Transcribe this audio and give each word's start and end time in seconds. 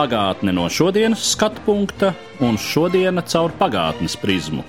Pagātne 0.00 0.54
no 0.56 0.62
šodienas 0.72 1.20
skatu 1.34 1.60
punkta 1.66 2.14
un 2.40 2.54
šodienas 2.56 3.34
caur 3.34 3.52
pagātnes 3.58 4.14
prizmu. 4.16 4.62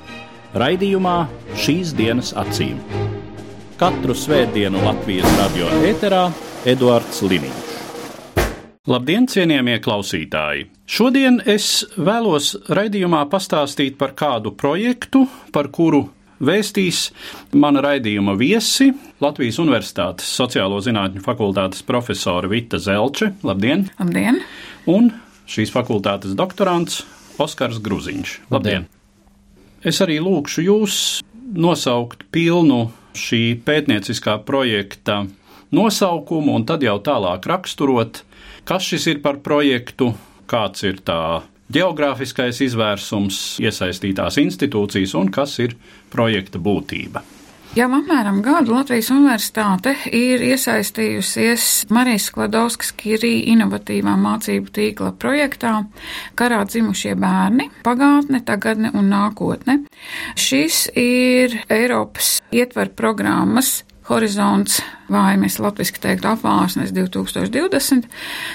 Raidījumā 0.59 1.13
šīs 1.55 1.93
dienas 1.95 2.33
acīm. 2.35 2.81
Katru 3.79 4.11
svētdienu 4.11 4.81
Latvijas 4.83 5.31
radio 5.39 5.69
ēterā 5.87 6.25
Eduards 6.67 7.23
Liniņš. 7.23 7.69
Labdien, 8.91 9.29
cienījamie 9.31 9.77
klausītāji! 9.79 10.65
Šodien 10.83 11.39
es 11.47 11.85
vēlos 11.95 12.57
raidījumā 12.67 13.23
pastāstīt 13.31 13.95
par 14.01 14.11
kādu 14.19 14.51
projektu, 14.51 15.29
par 15.55 15.71
kuru 15.71 16.09
vēstīs 16.43 17.05
mana 17.55 17.85
raidījuma 17.85 18.35
viesi 18.35 18.89
Latvijas 19.23 19.61
Universitātes 19.63 20.27
sociālo 20.41 20.81
zinātņu 20.83 21.23
fakultātes 21.23 21.87
profesora 21.87 22.51
Vita 22.51 22.81
Zelče. 22.83 23.31
Labdien! 23.47 23.87
Labdien! 24.01 24.43
Un 24.89 25.11
šīs 25.51 25.73
fakultātes 25.73 26.33
doktorants 26.37 27.03
Oskars 27.41 27.81
Gruziņš. 27.83 28.39
Labdien! 28.53 28.87
Es 29.81 29.97
arī 30.03 30.19
lūkšu 30.21 30.65
jūs 30.65 30.95
nosaukt 31.57 32.23
pilnu 32.33 32.91
šī 33.17 33.57
pētnieciskā 33.65 34.37
projekta 34.45 35.23
nosaukumu 35.73 36.55
un 36.59 36.67
tad 36.69 36.85
jau 36.85 36.97
tālāk 37.03 37.47
raksturot, 37.49 38.21
kas 38.67 38.85
šis 38.87 39.07
ir 39.15 39.21
par 39.25 39.41
projektu, 39.43 40.11
kāds 40.51 40.85
ir 40.87 41.01
tā 41.05 41.41
geogrāfiskais 41.71 42.61
izvērsums, 42.67 43.41
iesaistītās 43.63 44.37
institūcijas 44.41 45.15
un 45.19 45.31
kas 45.33 45.57
ir 45.63 45.77
projekta 46.11 46.59
būtība. 46.61 47.23
Jau 47.71 47.85
apmēram 47.87 48.41
gadu 48.43 48.73
Latvijas 48.75 49.07
Universitāte 49.13 49.93
ir 50.11 50.41
iesaistījusies 50.43 51.67
Marijas 51.95 52.25
Skladovskas 52.27 52.89
Kirī 52.99 53.45
inovatīvā 53.53 54.17
mācību 54.19 54.73
tīkla 54.75 55.13
projektā 55.15 55.77
Karā 56.35 56.65
dzimušie 56.67 57.13
bērni- 57.15 57.69
pagātne, 57.87 58.41
tagadne 58.43 58.91
un 58.91 59.07
nākotne. 59.13 59.77
Šis 60.35 60.89
ir 60.99 61.61
Eiropas 61.71 62.41
ietver 62.51 62.91
programmas 62.91 63.85
Horizonts 64.11 64.81
vai 65.11 65.35
mēs 65.39 65.57
latviski 65.61 66.01
teiktu 66.03 66.29
apvārsnes 66.31 66.91
2020 66.95 68.07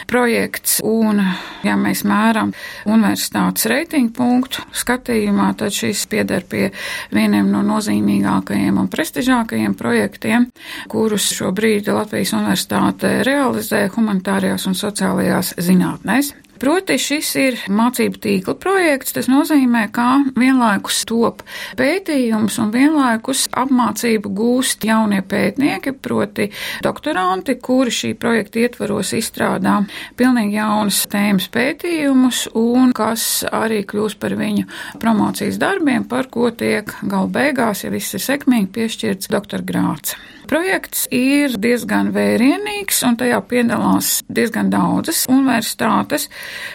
projekts, 0.08 0.78
un 0.84 1.20
ja 1.64 1.76
mēs 1.80 2.02
mēram 2.08 2.52
universitātes 2.88 3.68
reitingu 3.70 4.14
punktu 4.16 4.64
skatījumā, 4.76 5.50
tad 5.60 5.74
šis 5.76 6.06
pieder 6.12 6.46
pie 6.48 6.70
vieniem 7.14 7.50
no 7.52 7.62
nozīmīgākajiem 7.66 8.80
un 8.80 8.90
prestižākajiem 8.92 9.76
projektiem, 9.78 10.48
kurus 10.92 11.28
šobrīd 11.36 11.88
Latvijas 11.92 12.34
universitāte 12.36 13.18
realizē 13.26 13.86
humanitārajās 13.96 14.68
un 14.70 14.76
sociālajās 14.78 15.56
zinātnēs. 15.60 16.34
Proti, 16.60 16.96
šis 17.00 17.30
ir 17.40 17.58
mācību 17.68 18.20
tīkla 18.22 18.54
projekts. 18.60 19.14
Tas 19.16 19.28
nozīmē, 19.30 19.86
ka 19.94 20.06
vienlaikus 20.38 21.02
top 21.08 21.42
pētījums 21.78 22.58
un 22.62 22.72
vienlaikus 22.74 23.46
apmācību 23.56 24.32
gūst 24.36 24.86
jaunie 24.86 25.22
pētnieki, 25.26 25.94
proti 26.02 26.48
doktoranti, 26.84 27.58
kuri 27.62 27.92
šī 27.94 28.12
projekta 28.20 28.62
ietvaros 28.64 29.12
izstrādā 29.16 29.78
pilnīgi 30.16 30.58
jaunas 30.58 31.02
tēmas 31.12 31.50
pētījumus 31.52 32.46
un 32.56 32.94
kas 32.96 33.26
arī 33.50 33.82
kļūs 33.88 34.16
par 34.20 34.36
viņu 34.38 34.68
promocijas 35.02 35.60
darbiem, 35.62 36.08
par 36.08 36.30
ko 36.32 36.50
tiek 36.50 36.90
gal 37.04 37.28
beigās, 37.32 37.84
ja 37.84 37.92
viss 37.92 38.16
ir 38.16 38.24
sekmīgi, 38.24 38.72
piešķirts 38.78 39.32
doktora 39.32 39.66
grāts. 39.66 40.16
Projekts 40.46 41.08
ir 41.10 41.56
diezgan 41.58 42.12
vērienīgs, 42.14 43.00
un 43.08 43.16
tajā 43.18 43.40
piedalās 43.50 44.20
diezgan 44.30 44.68
daudzas 44.70 45.24
universitātes. 45.26 46.28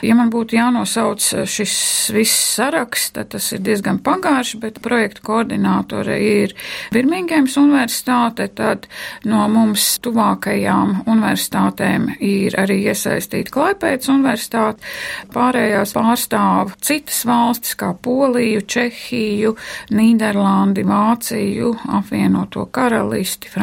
Ja 0.03 0.17
man 0.19 0.27
būtu 0.33 0.57
jānosauc 0.57 1.23
šis 1.47 1.75
viss 2.11 2.49
saraksts, 2.57 3.13
tad 3.15 3.29
tas 3.31 3.47
ir 3.55 3.61
diezgan 3.63 4.01
pagārši, 4.03 4.59
bet 4.59 4.81
projekta 4.83 5.23
koordinātore 5.23 6.17
ir 6.19 6.55
Birmingemas 6.91 7.55
universitāte, 7.61 8.49
tad 8.57 8.89
no 9.23 9.45
mums 9.51 9.87
tuvākajām 10.03 11.05
universitātēm 11.05 12.09
ir 12.19 12.59
arī 12.59 12.81
iesaistīta 12.91 13.55
Klaipēdas 13.55 14.11
universitāte, 14.11 14.83
pārējās 15.31 15.95
pārstāv 15.95 16.75
citas 16.83 17.23
valstis 17.29 17.79
kā 17.79 17.93
Poliju, 17.95 18.65
Čehiju, 18.67 19.55
Nīderlandi, 19.95 20.83
Vāciju, 20.91 21.73
apvienoto 22.01 22.67
karalisti, 22.67 23.47
Franciju 23.47 23.60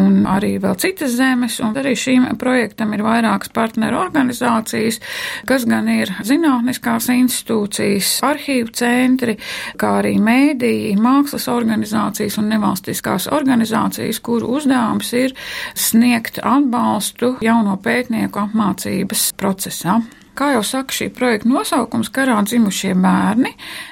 un 0.00 0.22
arī 0.28 0.54
vēl 0.62 0.76
citas 0.80 1.16
zemes, 1.18 1.58
un 1.64 1.76
arī 1.78 1.94
šīm 1.98 2.28
projektam 2.40 2.94
ir 2.96 3.04
vairākas 3.04 3.52
partneru 3.54 4.00
organizācijas, 4.02 5.00
kas 5.48 5.66
gan 5.68 5.90
ir 5.92 6.12
zinātniskās 6.26 7.10
institūcijas, 7.14 8.14
arhīvu 8.26 8.72
centri, 8.76 9.36
kā 9.80 9.96
arī 10.00 10.16
mēdīji, 10.22 10.96
mākslas 11.02 11.48
organizācijas 11.52 12.38
un 12.40 12.50
nevalstiskās 12.52 13.28
organizācijas, 13.32 14.22
kuru 14.24 14.54
uzdevums 14.56 15.12
ir 15.18 15.36
sniegt 15.74 16.42
atbalstu 16.42 17.36
jauno 17.44 17.78
pētnieku 17.82 18.46
apmācības 18.46 19.30
procesā. 19.38 20.00
Kā 20.32 20.54
jau 20.54 20.62
saka 20.64 20.94
šī 20.96 21.10
projekta 21.12 21.50
nosaukums, 21.50 22.08
karā 22.12 22.38
dzimušie 22.48 22.94
bērni, 22.96 23.50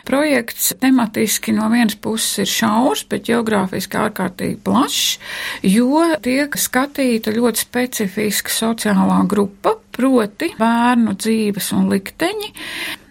projekts 0.09 0.71
tematiski 0.81 1.53
no 1.53 1.67
vienas 1.69 1.99
puses 2.01 2.41
ir 2.41 2.49
šaurs, 2.49 3.05
bet 3.11 3.27
geogrāfiski 3.29 4.01
ārkārtīgi 4.01 4.57
plašs, 4.65 5.19
jo 5.69 6.07
tiek 6.25 6.57
skatīta 6.57 7.35
ļoti 7.37 7.67
specifiska 7.67 8.57
sociālā 8.57 9.21
grupa, 9.29 9.77
proti 9.93 10.55
bērnu 10.57 11.19
dzīves 11.21 11.71
un 11.77 11.93
likteņi, 11.93 12.53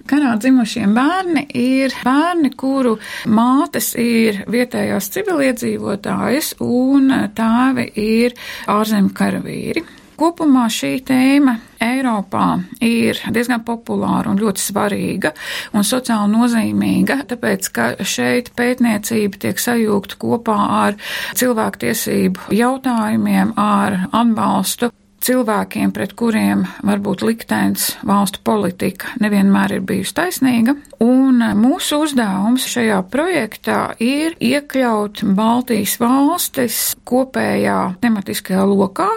Karā 0.10 0.32
dzimušie 0.42 0.88
bērni 0.90 1.44
ir 1.54 1.94
bērni, 2.02 2.50
kuru 2.58 2.96
mātes 3.30 3.92
ir 4.02 4.40
vietējās 4.50 5.12
civiliedzīvotājas 5.14 6.56
un 6.66 7.14
tēvi 7.38 7.86
ir 7.94 8.34
ārzemju 8.74 9.14
karavīri. 9.14 9.86
Kopumā 10.20 10.66
šī 10.68 10.98
tēma 11.08 11.54
Eiropā 11.80 12.58
ir 12.84 13.22
diezgan 13.32 13.62
populāra 13.64 14.28
un 14.34 14.42
ļoti 14.42 14.60
svarīga 14.60 15.32
un 15.72 15.88
sociāli 15.88 16.34
nozīmīga, 16.34 17.22
tāpēc, 17.30 17.70
ka 17.72 17.86
šeit 18.04 18.52
pētniecība 18.60 19.40
tiek 19.46 19.64
sajūgta 19.64 20.20
kopā 20.20 20.58
ar 20.82 21.00
cilvēktiesību 21.40 22.52
jautājumiem, 22.52 23.56
ar 23.56 24.02
atbalstu 24.12 24.92
cilvēkiem, 25.30 25.92
pret 25.94 26.16
kuriem 26.18 26.64
varbūt 26.86 27.22
liktenis 27.28 27.92
valstu 28.08 28.42
politika 28.46 29.14
nevienmēr 29.22 29.76
ir 29.78 29.84
bijusi 29.86 30.16
taisnīga. 30.18 30.74
Un 31.06 31.44
mūsu 31.60 32.02
uzdevums 32.06 32.66
šajā 32.70 32.98
projektā 33.14 33.80
ir 34.02 34.38
iekļaut 34.42 35.22
Baltijas 35.38 36.00
valstis 36.02 36.80
kopējā 37.10 37.78
tematiskajā 38.02 38.66
lokā 38.70 39.10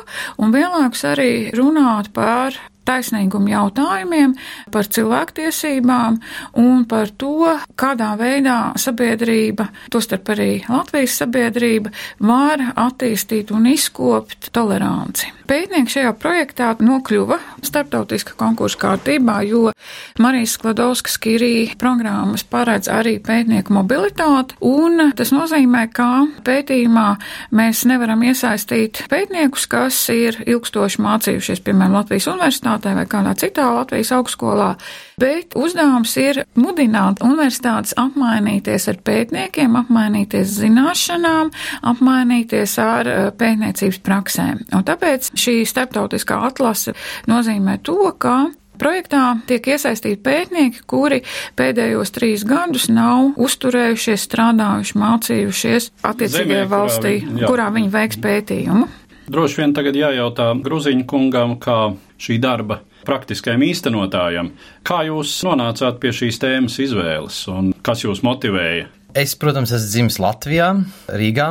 un 0.42 0.52
vienlaikus 0.52 1.06
arī 1.14 1.32
runāt 1.56 2.12
par 2.12 2.58
taisnīgumu 2.88 3.52
jautājumiem, 3.52 4.34
par 4.72 4.88
cilvēktiesībām 4.92 6.18
un 6.62 6.86
par 6.88 7.12
to, 7.18 7.52
kādā 7.78 8.12
veidā 8.20 8.72
sabiedrība, 8.80 9.68
tostarp 9.92 10.32
arī 10.34 10.50
Latvijas 10.68 11.18
sabiedrība, 11.22 11.92
var 12.22 12.72
attīstīt 12.76 13.52
un 13.54 13.68
izkopt 13.72 14.50
toleranci. 14.54 15.30
Pētnieki 15.52 15.98
šajā 15.98 16.12
projektā 16.16 16.70
nokļuva 16.80 17.36
starptautiska 17.66 18.36
konkursa 18.38 18.78
kārtībā, 18.80 19.40
jo 19.44 19.72
Marijas 20.22 20.54
Skladovskas 20.56 21.18
Kirī 21.20 21.66
programmas 21.78 22.44
paredz 22.46 22.88
arī 22.88 23.18
pētnieku 23.22 23.74
mobilitāti, 23.74 24.56
un 24.64 25.10
tas 25.18 25.32
nozīmē, 25.34 25.88
ka 25.92 26.08
pētījumā 26.46 27.08
mēs 27.58 27.82
nevaram 27.90 28.22
iesaistīt 28.24 29.02
pētniekus, 29.12 29.66
kas 29.68 29.98
ir 30.14 30.38
ilgstoši 30.46 31.02
mācījušies, 31.04 31.60
piemēram, 31.66 31.98
Latvijas 31.98 32.30
universitātē 32.32 32.71
vai 32.80 33.04
kādā 33.10 33.34
citā 33.38 33.66
Latvijas 33.74 34.12
augstskolā, 34.16 34.70
bet 35.20 35.56
uzdevums 35.58 36.14
ir 36.20 36.42
mudināt 36.58 37.22
universitātes 37.24 37.96
apmainīties 38.00 38.88
ar 38.92 39.02
pētniekiem, 39.04 39.76
apmainīties 39.82 40.56
zināšanām, 40.60 41.52
apmainīties 41.92 42.78
ar 42.82 43.12
pētniecības 43.38 44.00
praksēm. 44.06 44.64
Un 44.72 44.88
tāpēc 44.88 45.32
šī 45.38 45.62
starptautiskā 45.68 46.40
atlase 46.48 46.96
nozīmē 47.30 47.78
to, 47.84 48.00
ka 48.18 48.50
Projektā 48.82 49.36
tiek 49.46 49.66
iesaistīti 49.74 50.18
pētnieki, 50.24 50.80
kuri 50.90 51.20
pēdējos 51.58 52.10
trīs 52.16 52.42
gadus 52.48 52.88
nav 52.90 53.36
uzturējušies, 53.38 54.24
strādājuši, 54.26 54.96
mācījušies 54.98 55.88
attiecīgajā 56.08 56.64
valstī, 56.70 57.12
kurā 57.22 57.44
jā. 57.44 57.50
kurā 57.52 57.68
viņi 57.76 57.92
veiks 57.92 58.18
pētījumu. 58.24 58.88
Droši 59.30 59.60
vien 59.60 59.74
tagad 59.76 59.94
jājautā 59.94 60.48
Gruziņu 60.64 61.04
kungam, 61.06 61.54
kā 61.62 61.92
šī 62.22 62.40
darba 62.42 62.80
praktiskajam 63.06 63.62
īstenotājam, 63.66 64.50
kā 64.86 65.02
jūs 65.08 65.36
nonācāt 65.46 66.00
pie 66.02 66.12
šīs 66.14 66.40
tēmas 66.42 66.78
izvēles 66.82 67.38
un 67.52 67.72
kas 67.86 68.04
jūs 68.06 68.22
motivēja? 68.26 68.88
Es, 69.18 69.34
protams, 69.36 69.74
esmu 69.76 69.90
dzimis 69.92 70.20
Latvijā, 70.22 70.72
Rīgā. 71.20 71.48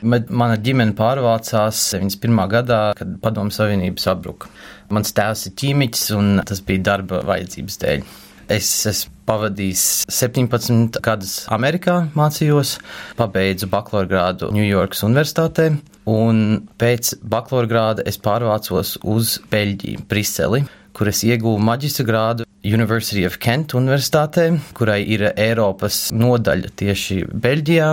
Mana 0.00 0.56
ģimene 0.56 0.94
pārvācās 0.96 1.80
91. 1.92 2.40
gadā, 2.48 2.80
kad 2.96 3.18
Padomu 3.20 3.52
Savienība 3.52 4.00
sabruka. 4.00 4.48
Mans 4.92 5.12
tēvs 5.16 5.46
ir 5.50 5.56
ķīmiķis, 5.60 6.04
un 6.16 6.42
tas 6.48 6.62
bija 6.64 6.86
darba 6.92 7.20
vajadzības 7.28 7.80
dēļ. 7.82 8.04
Es 8.50 8.68
esmu 8.90 9.12
pavadījis 9.30 9.82
17 10.10 10.98
gadus 11.04 11.34
Amerikā, 11.54 12.00
mācījos, 12.18 12.78
pabeidzu 13.18 13.68
bakalaura 13.70 14.08
grādu 14.10 14.48
Ņujorkas 14.50 15.04
Universitātē, 15.06 15.66
un 16.10 16.40
pēc 16.80 17.12
bakalaura 17.22 17.70
grāda 17.70 18.06
es 18.10 18.18
pārvācos 18.18 18.96
uz 19.06 19.36
Beļģiju, 19.52 20.02
Briseli, 20.10 20.64
kur 20.96 21.12
es 21.12 21.22
ieguvu 21.22 21.60
maģistra 21.62 22.06
grādu 22.08 22.46
University 22.66 23.22
of 23.28 23.38
Kent 23.38 23.76
Universitātē, 23.78 24.48
kurai 24.74 25.04
ir 25.06 25.28
Eiropas 25.30 26.08
nodaļa 26.10 26.72
tieši 26.82 27.20
Beļģijā, 27.30 27.92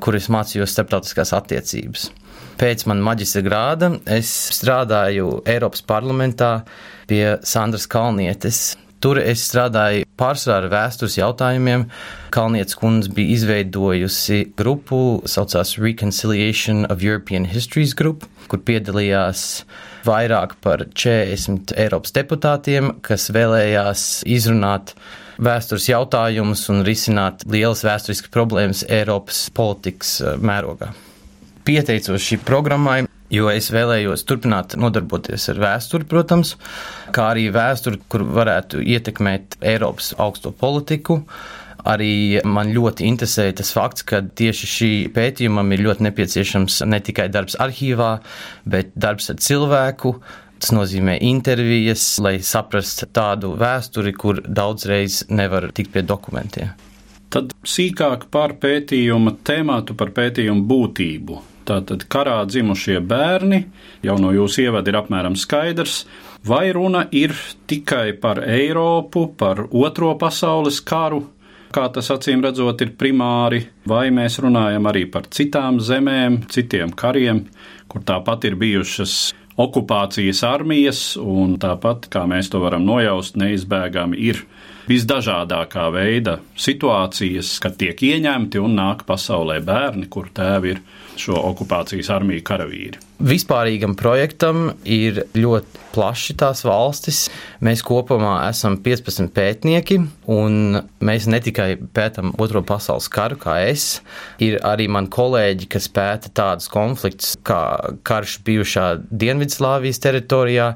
kur 0.00 0.16
es 0.16 0.30
mācījos 0.30 0.70
starptautiskās 0.76 1.34
attiecības. 1.34 2.06
Pēc 2.60 2.86
man 2.86 3.02
maģistra 3.02 3.42
grāda 3.42 3.90
es 4.12 4.30
strādāju 4.54 5.40
Eiropas 5.48 5.82
parlamentā 5.82 6.60
pie 7.10 7.40
Sandras 7.42 7.88
Kalnietes. 7.90 8.62
Tur 9.00 9.16
es 9.16 9.40
strādāju 9.48 10.04
pārsvarā 10.20 10.58
ar 10.60 10.72
vēstures 10.74 11.16
jautājumiem. 11.16 11.86
Kalnietes 12.34 12.76
kundze 12.76 13.08
bija 13.16 13.32
izveidojusi 13.38 14.42
grupu, 14.58 15.22
saucās 15.24 15.78
Reconciliation 15.80 16.84
of 16.92 17.00
European 17.00 17.46
Histories 17.48 17.94
Group, 17.96 18.26
kur 18.52 18.60
piedalījās 18.60 19.64
vairāk 20.04 20.58
par 20.60 20.84
40 20.92 21.72
Eiropas 21.80 22.12
deputātiem, 22.16 22.92
kas 23.00 23.30
vēlējās 23.32 24.04
izrunāt 24.28 24.92
vēstures 25.40 25.88
jautājumus 25.88 26.66
un 26.72 26.84
risināt 26.84 27.46
lielas 27.48 27.80
vēsturiskas 27.86 28.32
problēmas 28.34 28.84
Eiropas 28.84 29.46
politikas 29.56 30.18
eh, 30.20 30.36
mērogā. 30.36 30.92
Pieteicos 31.64 32.24
šī 32.24 32.40
programmai, 32.44 33.06
jo 33.30 33.48
es 33.52 33.70
vēlējos 33.74 34.26
turpināt 34.28 34.76
nodarboties 34.80 35.48
ar 35.52 35.62
vēsturi, 35.62 36.08
protams, 36.10 36.56
kā 37.14 37.30
arī 37.34 37.48
vēsturi, 37.54 38.02
kur 38.10 38.26
varētu 38.26 38.82
ietekmēt 38.82 39.60
Eiropas 39.72 40.12
augsto 40.18 40.52
politiku. 40.52 41.22
Arī 41.88 42.42
man 42.44 42.74
ļoti 42.76 43.06
interesēja 43.08 43.54
tas 43.62 43.70
fakts, 43.72 44.04
ka 44.04 44.20
tieši 44.20 44.68
šī 44.74 44.92
pētījumam 45.16 45.72
ir 45.72 45.86
ļoti 45.86 46.04
nepieciešams 46.10 46.82
ne 46.90 47.00
tikai 47.00 47.30
darbs 47.32 47.56
arhīvā, 47.56 48.12
bet 48.68 48.92
darbs 49.00 49.32
ar 49.32 49.40
cilvēku, 49.40 50.18
Tas 50.60 50.74
nozīmē 50.76 51.14
intervijas, 51.24 52.02
lai 52.20 52.34
saprastu 52.44 53.06
tādu 53.16 53.54
vēsturi, 53.56 54.12
kur 54.12 54.42
daudzreiz 54.44 55.22
nevar 55.32 55.70
tikt 55.72 55.94
pie 55.94 56.02
dokumentiem. 56.04 56.74
Tad 57.32 57.54
sīkāk 57.64 58.26
par 58.34 58.58
pētījuma 58.60 59.38
tēmātu, 59.46 59.96
par 59.96 60.12
pētījumu 60.16 60.66
būtību. 60.68 61.38
Tātad 61.68 62.06
karā 62.10 62.38
dzimušie 62.48 62.98
bērni, 63.04 63.64
jau 64.02 64.16
no 64.20 64.32
jūsu 64.34 64.64
ievada 64.64 64.90
ir 64.90 64.98
apmēram 65.02 65.36
skaidrs, 65.38 66.04
vai 66.46 66.70
runa 66.72 67.04
ir 67.12 67.34
tikai 67.70 68.14
par 68.20 68.42
Eiropu, 68.46 69.26
par 69.36 69.66
Otro 69.70 70.14
pasaules 70.18 70.80
karu, 70.80 71.22
kā 71.74 71.86
tas 71.94 72.10
acīm 72.10 72.42
redzot 72.44 72.80
ir 72.82 72.94
primāri, 72.98 73.62
vai 73.86 74.08
mēs 74.14 74.40
runājam 74.42 74.88
arī 74.90 75.04
par 75.12 75.28
citām 75.30 75.78
zemēm, 75.84 76.42
citiem 76.50 76.94
kariem, 76.96 77.44
kur 77.90 78.02
tāpat 78.06 78.48
ir 78.48 78.58
bijušas 78.58 79.18
okupācijas 79.60 80.42
armijas, 80.46 81.00
un 81.20 81.56
tāpat, 81.60 82.08
kā 82.12 82.24
mēs 82.28 82.50
to 82.52 82.62
varam 82.62 82.86
nojaust, 82.86 83.36
neizbēgami 83.40 84.18
ir 84.30 84.44
visdažādākā 84.90 85.86
veida 85.94 86.38
situācijas, 86.58 87.58
kad 87.62 87.76
tiek 87.80 88.00
ieņemti 88.00 88.62
un 88.62 88.78
nāk 88.78 89.04
pasaulē 89.08 89.60
bērni, 89.66 90.08
kur 90.10 90.30
tēvi 90.34 90.74
ir 90.74 90.82
šo 91.18 91.38
okupācijas 91.50 92.10
armiju 92.12 92.44
karavīri. 92.46 93.00
Vispārīgam 93.20 93.92
projektam 94.00 94.70
ir 94.88 95.26
ļoti 95.36 95.80
plaši 95.92 96.36
tās 96.40 96.62
valstis. 96.64 97.26
Mēs 97.64 97.82
kopumā 97.84 98.36
esam 98.48 98.78
15 98.80 99.28
pētnieki, 99.36 99.98
un 100.32 100.78
mēs 101.04 101.26
ne 101.28 101.40
tikai 101.44 101.74
pētām 101.96 102.32
Otro 102.40 102.62
pasaules 102.64 103.10
karu, 103.12 103.36
kā 103.42 103.58
es, 103.68 104.00
ir 104.40 104.56
arī 104.64 104.86
mani 104.88 105.10
kolēģi, 105.12 105.68
kas 105.74 105.90
pēta 105.92 106.32
tādus 106.40 106.70
konfliktus 106.72 107.34
kā 107.44 107.60
karš 108.08 108.38
bijušā 108.46 108.86
Dienvidslāvijas 109.10 110.00
teritorijā, 110.06 110.70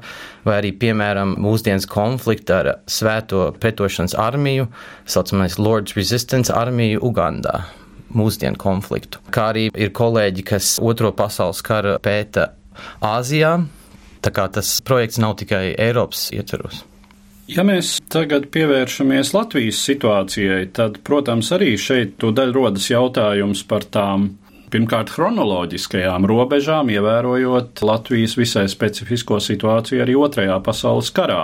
vai 0.45 0.59
arī, 0.59 0.73
piemēram, 0.83 1.37
mūsdienas 1.41 1.89
konflikta 1.89 2.59
ar 2.61 2.71
Svēto 2.85 3.47
pretošanas 3.57 4.13
armiju, 4.21 4.69
saucamais 5.09 5.57
Lord's 5.57 5.97
Resistance 5.97 6.53
armiju 6.53 7.01
Ugandā 7.09 7.63
mūsdienu 8.13 8.59
konfliktu. 8.61 9.21
Kā 9.33 9.49
arī 9.53 9.69
ir 9.73 9.93
kolēģi, 9.95 10.45
kas 10.45 10.75
Otro 10.83 11.11
pasaules 11.15 11.63
kara 11.65 11.97
pēta 12.03 12.51
Āzijā, 13.03 13.57
tā 14.21 14.33
kā 14.35 14.49
tas 14.51 14.77
projekts 14.85 15.21
nav 15.21 15.37
tikai 15.41 15.71
Eiropas 15.73 16.29
ietveros. 16.35 16.83
Ja 17.45 17.61
mēs 17.61 17.99
tagad 18.09 18.47
pievēršamies 18.53 19.35
Latvijas 19.35 19.77
situācijai, 19.85 20.63
tad, 20.73 20.97
protams, 21.05 21.51
arī 21.53 21.75
šeit 21.77 22.15
tūdaļ 22.21 22.53
rodas 22.55 22.89
jautājums 22.89 23.61
par 23.69 23.85
tām 23.93 24.31
pirmkārt 24.73 25.11
chronoloģiskajām 25.13 26.25
robežām, 26.25 26.89
ievērojot 26.89 27.83
Latvijas 27.85 28.33
visai 28.39 28.65
specifisko 28.71 29.37
situāciju 29.37 30.01
arī 30.03 30.17
Otrajā 30.17 30.57
pasaules 30.65 31.11
karā. 31.13 31.43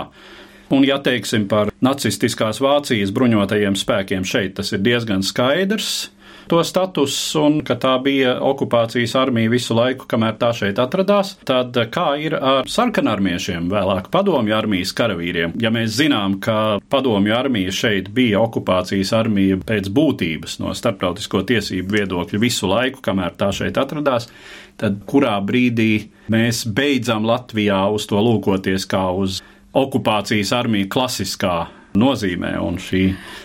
Un, 0.72 0.82
ja 0.88 0.98
teiksim 1.04 1.46
par 1.46 1.70
nacistiskās 1.84 2.58
Vācijas 2.64 3.12
bruņotajiem 3.14 3.76
spēkiem, 3.78 4.26
šeit 4.26 4.56
tas 4.58 4.72
ir 4.74 4.82
diezgan 4.82 5.22
skaidrs 5.22 6.10
to 6.52 6.60
status, 6.68 7.14
un 7.40 7.62
ka 7.64 7.78
tā 7.80 7.94
bija 8.04 8.34
okupācijas 8.44 9.14
armija 9.16 9.48
visu 9.52 9.72
laiku, 9.76 10.04
kamēr 10.10 10.36
tā 10.40 10.50
šeit 10.56 10.80
atradās, 10.82 11.30
tad 11.48 11.76
kā 11.94 12.10
ir 12.20 12.36
ar 12.36 12.68
sarkanarmiešiem, 12.68 13.70
vēlāk 13.72 14.10
padomju 14.12 14.52
armijas 14.56 14.92
karavīriem? 14.98 15.56
Ja 15.62 15.72
mēs 15.72 15.96
zinām, 15.96 16.36
ka 16.44 16.76
padomju 16.92 17.32
armija 17.38 17.72
šeit 17.72 18.12
bija 18.12 18.42
okupācijas 18.44 19.14
armija 19.16 19.56
pēc 19.64 19.88
būtības 19.96 20.58
no 20.60 20.76
starptautisko 20.76 21.40
tiesību 21.48 21.96
viedokļa 21.96 22.42
visu 22.42 22.68
laiku, 22.68 23.00
kamēr 23.04 23.32
tā 23.40 23.48
šeit 23.56 23.80
atradās, 23.80 24.28
tad 24.76 25.00
kurā 25.08 25.38
brīdī 25.40 25.92
mēs 26.32 26.66
beidzam 26.68 27.24
Latvijā 27.28 27.86
uz 27.96 28.04
to 28.10 28.20
lūkoties 28.20 28.84
kā 28.92 29.06
uz 29.16 29.40
okupācijas 29.72 30.52
armiju 30.52 30.92
klasiskā 30.92 31.62
nozīmē 31.98 32.54
un 32.62 32.78
šī 32.80 33.02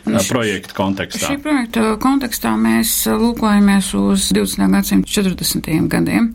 š, 0.08 0.28
projekta 0.32 0.76
kontekstā? 0.78 1.32
Šī 1.32 1.38
projekta 1.44 1.86
kontekstā 2.02 2.54
mēs 2.60 2.94
lūkojamies 3.12 3.92
uz 4.00 4.30
20. 4.36 4.68
gadsimta 4.74 5.12
40. 5.12 5.72
gadiem. 5.92 6.30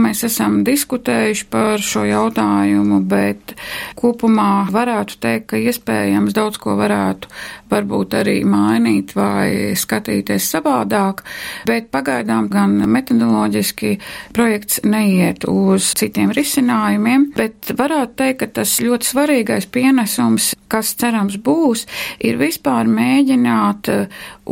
Mēs 0.00 0.24
esam 0.28 0.62
diskutējuši 0.66 1.48
par 1.52 1.82
šo 1.84 2.06
jautājumu, 2.08 3.02
bet 3.08 3.54
kopumā 3.98 4.68
varētu 4.72 5.18
teikt, 5.22 5.50
ka 5.52 5.60
iespējams 5.60 6.36
daudz 6.36 6.60
ko 6.62 6.76
varētu 6.80 7.30
varbūt 7.72 8.16
arī 8.20 8.36
mainīt 8.48 9.14
vai 9.16 9.72
skatīties 9.78 10.48
savādāk, 10.54 11.22
bet 11.68 11.90
pagaidām 11.94 12.48
gan 12.52 12.76
metodoloģiski 12.92 13.94
projekts 14.36 14.82
neiet 14.84 15.46
uz 15.48 15.92
citiem 15.98 16.32
risinājumiem, 16.36 17.30
bet 17.36 17.72
varētu 17.78 18.18
teikt, 18.20 18.40
ka 18.42 18.50
tas 18.60 18.78
ļoti 18.82 19.08
svarīgais 19.12 19.68
pienesums, 19.72 20.52
kas 20.72 20.94
cerams 21.00 21.38
būs, 21.44 21.86
ir 22.24 22.38
vispār 22.40 22.88
mēģināt 22.90 23.90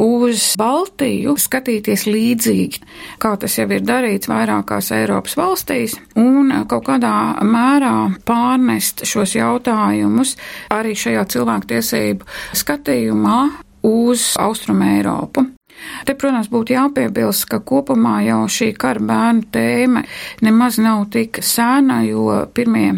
uz 0.01 0.45
Baltiju 0.61 1.37
skatīties 1.41 2.07
līdzīgi, 2.09 2.83
kā 3.23 3.35
tas 3.41 3.59
jau 3.59 3.69
ir 3.71 3.85
darīts 3.87 4.31
vairākās 4.31 4.91
Eiropas 4.97 5.37
valstīs, 5.41 5.97
un 6.19 6.53
kaut 6.71 6.87
kādā 6.89 7.15
mērā 7.47 7.95
pārnest 8.27 9.07
šos 9.09 9.37
jautājumus 9.39 10.37
arī 10.75 10.97
šajā 10.99 11.27
cilvēktiesību 11.37 12.29
skatījumā 12.65 13.41
uz 13.87 14.35
Austrumu 14.41 14.93
Eiropu. 14.97 15.60
Te, 16.07 16.15
protams, 16.19 16.51
būtu 16.53 16.75
jāpiebilst, 16.75 17.47
ka 17.51 17.61
kopumā 17.67 18.21
jau 18.27 18.43
šī 18.51 18.71
kara 18.81 19.03
bērnu 19.11 19.47
tēma 19.55 20.03
nemaz 20.45 20.79
nav 20.83 21.07
tik 21.15 21.41
sēna, 21.45 22.01
jo 22.09 22.27
pirmie 22.55 22.93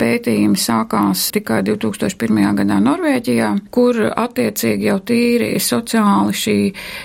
pētījumi 0.00 0.60
sākās 0.60 1.28
tikai 1.34 1.62
2001. 1.66 2.42
gadā 2.60 2.80
Norvēģijā, 2.84 3.50
kur 3.74 4.00
attiecīgi 4.10 4.90
jau 4.90 4.98
tīri 5.06 5.54
sociāli 5.62 6.36
šī 6.44 6.58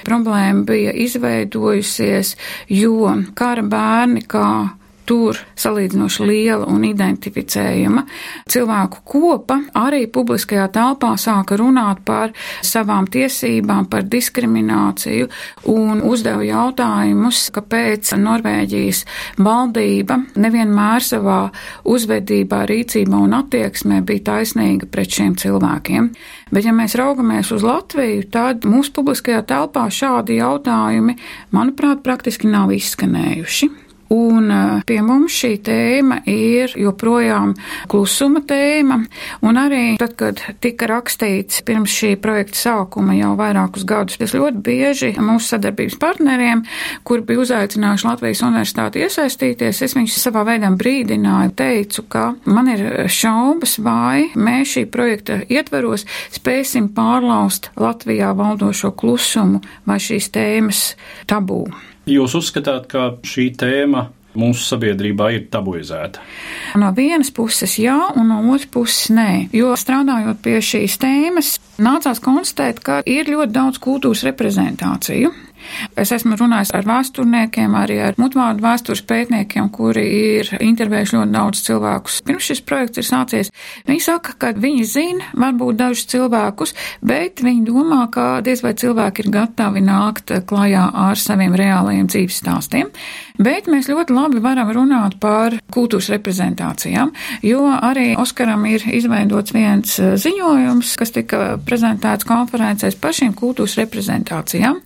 problēma 0.08 0.66
bija 0.70 0.96
izveidojusies, 1.06 2.36
jo 2.74 3.16
kara 3.38 3.66
bērni 3.66 4.26
kā 4.30 4.50
tur 5.10 5.38
salīdzinoši 5.58 6.26
liela 6.28 6.68
un 6.70 6.84
identificējama 6.86 8.04
cilvēku 8.50 9.02
kopa 9.10 9.58
arī 9.80 10.04
publiskajā 10.14 10.68
telpā 10.76 11.16
sāka 11.18 11.58
runāt 11.60 12.04
par 12.06 12.34
savām 12.66 13.08
tiesībām, 13.10 13.88
par 13.90 14.06
diskrimināciju 14.10 15.30
un 15.74 16.04
uzdeva 16.06 16.46
jautājumus, 16.46 17.48
kāpēc 17.56 18.14
Norvēģijas 18.20 19.04
valdība 19.42 20.20
nevienmēr 20.38 21.06
savā 21.06 21.40
uzvedībā, 21.90 22.64
rīcībā 22.70 23.24
un 23.26 23.38
attieksmē 23.40 24.04
bija 24.06 24.28
taisnīga 24.34 24.90
pret 24.92 25.20
šiem 25.20 25.36
cilvēkiem. 25.40 26.14
Bet, 26.54 26.66
ja 26.66 26.74
mēs 26.76 26.98
raugamies 27.00 27.52
uz 27.56 27.66
Latviju, 27.66 28.26
tad 28.34 28.66
mūsu 28.70 28.94
publiskajā 28.98 29.44
telpā 29.50 29.88
šādi 29.94 30.40
jautājumi, 30.40 31.18
manuprāt, 31.56 32.04
praktiski 32.06 32.50
nav 32.50 32.74
izskanējuši. 32.78 33.89
Un 34.10 34.50
pie 34.90 34.98
mums 35.06 35.36
šī 35.38 35.52
tēma 35.62 36.24
ir 36.30 36.72
joprojām 36.82 37.52
klusuma 37.92 38.42
tēma, 38.48 38.98
un 39.46 39.60
arī 39.62 39.84
tad, 40.02 40.16
kad 40.18 40.42
tika 40.64 40.88
rakstīts 40.90 41.62
pirms 41.68 41.94
šī 41.94 42.16
projekta 42.22 42.58
sākuma 42.58 43.14
jau 43.14 43.36
vairākus 43.38 43.86
gadus, 43.86 44.18
es 44.18 44.34
ļoti 44.34 44.64
bieži 44.66 45.12
mūsu 45.22 45.52
sadarbības 45.54 46.00
partneriem, 46.02 46.64
kur 47.06 47.22
bija 47.28 47.44
uzaicinājuši 47.44 48.08
Latvijas 48.10 48.42
universitāti 48.48 49.04
iesaistīties, 49.06 49.84
es 49.86 49.94
viņus 49.98 50.18
savā 50.24 50.46
veidā 50.48 50.72
brīdināju, 50.74 51.54
teicu, 51.62 52.08
ka 52.10 52.26
man 52.50 52.74
ir 52.74 52.84
šaubas, 53.14 53.78
vai 53.86 54.30
mēs 54.34 54.74
šī 54.74 54.88
projekta 54.90 55.42
ietveros 55.46 56.08
spēsim 56.34 56.90
pārlaust 56.98 57.70
Latvijā 57.78 58.34
valdošo 58.38 58.96
klusumu 58.98 59.62
vai 59.86 60.02
šīs 60.02 60.34
tēmas 60.34 60.84
tabū. 61.30 61.68
Jūs 62.10 62.34
uzskatāt, 62.40 62.88
ka 62.90 63.12
šī 63.28 63.52
tēma 63.60 64.08
mūsu 64.40 64.66
sabiedrībā 64.72 65.30
ir 65.36 65.48
tabuizēta? 65.54 66.22
No 66.80 66.92
vienas 66.98 67.32
puses 67.34 67.76
jā, 67.82 67.98
un 68.18 68.30
no 68.32 68.40
otras 68.54 68.70
puses 68.72 69.10
nē. 69.14 69.50
Jo 69.56 69.74
strādājot 69.78 70.42
pie 70.46 70.58
šīs 70.64 70.98
tēmas, 71.02 71.56
nācās 71.82 72.22
konstatēt, 72.24 72.82
ka 72.86 73.02
ir 73.10 73.30
ļoti 73.30 73.56
daudz 73.56 73.82
kultūras 73.84 74.26
reprezentāciju. 74.28 75.34
Es 76.00 76.14
esmu 76.16 76.38
runājis 76.40 76.74
ar 76.78 76.88
vēsturniekiem, 76.88 77.76
arī 77.78 78.00
ar 78.10 78.18
mutvārdu 78.20 78.64
vēstures 78.64 79.04
pētniekiem, 79.10 79.70
kuri 79.74 80.06
ir 80.36 80.52
intervējuši 80.60 81.18
ļoti 81.18 81.34
daudz 81.36 81.64
cilvēkus. 81.68 82.20
Pirms 82.28 82.50
šis 82.50 82.64
projekts 82.66 83.02
ir 83.02 83.08
sācies, 83.08 83.52
viņi 83.88 84.04
saka, 84.06 84.36
ka 84.40 84.54
viņi 84.58 84.86
zina 84.88 85.30
varbūt 85.38 85.80
dažus 85.80 86.08
cilvēkus, 86.14 86.76
bet 87.06 87.44
viņi 87.46 87.66
domā, 87.68 88.06
ka 88.14 88.28
diez 88.46 88.64
vai 88.66 88.76
cilvēki 88.80 89.26
ir 89.26 89.34
gatavi 89.34 89.84
nākt 89.86 90.34
klajā 90.50 90.86
ar 91.08 91.20
saviem 91.20 91.56
reālajiem 91.60 92.10
dzīves 92.10 92.42
stāstiem. 92.44 92.92
Bet 93.40 93.70
mēs 93.72 93.88
ļoti 93.88 94.16
labi 94.16 94.42
varam 94.44 94.72
runāt 94.76 95.16
par 95.22 95.56
kultūras 95.72 96.10
reprezentācijām, 96.12 97.14
jo 97.46 97.64
arī 97.72 98.12
Oskaram 98.20 98.66
ir 98.68 98.84
izveidots 98.84 99.56
viens 99.56 99.96
ziņojums, 99.96 100.96
kas 101.00 101.16
tika 101.16 101.56
prezentēts 101.64 102.28
konferencēs 102.28 103.00
par 103.00 103.16
šīm 103.16 103.32
kultūras 103.40 103.78
reprezentācijām. 103.80 104.82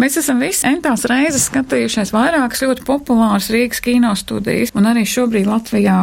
Mēs 0.00 0.18
esam 0.20 0.40
visi 0.42 0.66
entās 0.70 1.04
reizes 1.10 1.48
skatījušies 1.50 2.14
vairākas 2.14 2.64
ļoti 2.64 2.86
populāras 2.88 3.50
Rīgas 3.52 3.82
kino 3.84 4.14
studijas, 4.18 4.74
un 4.74 4.88
arī 4.90 5.06
šobrīd 5.08 5.48
Latvijā 5.50 6.00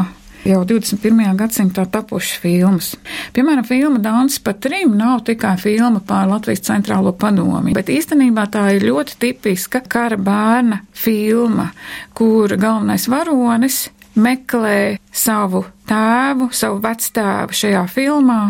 jau 0.47 0.61
21. 0.65 1.35
gadsimtā 1.37 1.85
tapušas 1.91 2.39
filmas. 2.43 2.91
Piemēram, 3.35 3.65
filma 3.67 3.99
Dānis 4.03 4.39
pa 4.43 4.53
trim 4.53 4.95
nav 4.97 5.23
tikai 5.27 5.55
filma 5.61 6.01
pār 6.07 6.29
Latvijas 6.31 6.63
centrālo 6.67 7.13
padomi, 7.17 7.75
bet 7.77 7.91
īstenībā 7.91 8.47
tā 8.53 8.67
ir 8.77 8.87
ļoti 8.87 9.17
tipiska 9.23 9.83
kara 9.89 10.19
bērna 10.19 10.81
filma, 10.95 11.69
kur 12.17 12.55
galvenais 12.55 13.09
varonis 13.11 13.87
meklē 14.17 14.97
savu 15.13 15.65
tēvu, 15.89 16.49
savu 16.55 16.81
vectēvu 16.83 17.57
šajā 17.61 17.85
filmā. 17.91 18.41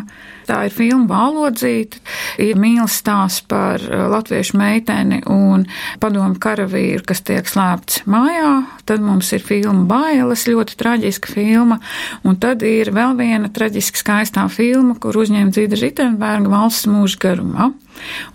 Tā 0.48 0.62
ir 0.68 0.72
filma 0.72 1.08
Vālodzīte, 1.12 2.00
ir 2.40 2.56
mīlas 2.60 2.96
stāsts 3.02 3.44
par 3.52 3.84
uh, 3.84 4.06
latviešu 4.14 4.56
meiteni 4.60 5.20
un 5.28 5.66
padomu 6.00 6.40
karavīru, 6.40 7.04
kas 7.08 7.24
tiek 7.28 7.50
slēpts 7.50 8.06
mājā. 8.08 8.54
Tad 8.88 9.04
mums 9.04 9.34
ir 9.36 9.44
filma 9.44 9.84
Bailes, 9.90 10.46
ļoti 10.48 10.78
traģiska 10.80 11.34
filma, 11.34 11.82
un 12.24 12.40
tad 12.40 12.64
ir 12.64 12.94
vēl 12.96 13.18
viena 13.20 13.52
traģiski 13.52 14.00
skaistā 14.00 14.48
filma, 14.52 14.96
kur 14.96 15.20
uzņēma 15.20 15.52
Dzīda 15.52 15.82
Ritenberga 15.82 16.54
valsts 16.54 16.88
mūža 16.88 17.22
garumā. 17.26 17.72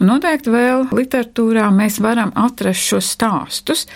Un 0.02 0.11
noteikti 0.11 0.52
vēl 0.52 0.88
literatūrā 0.92 1.69
mēs 1.73 2.00
varam 2.02 2.33
atrast 2.37 2.92
šos 2.92 3.12
stāstus. 3.16 3.87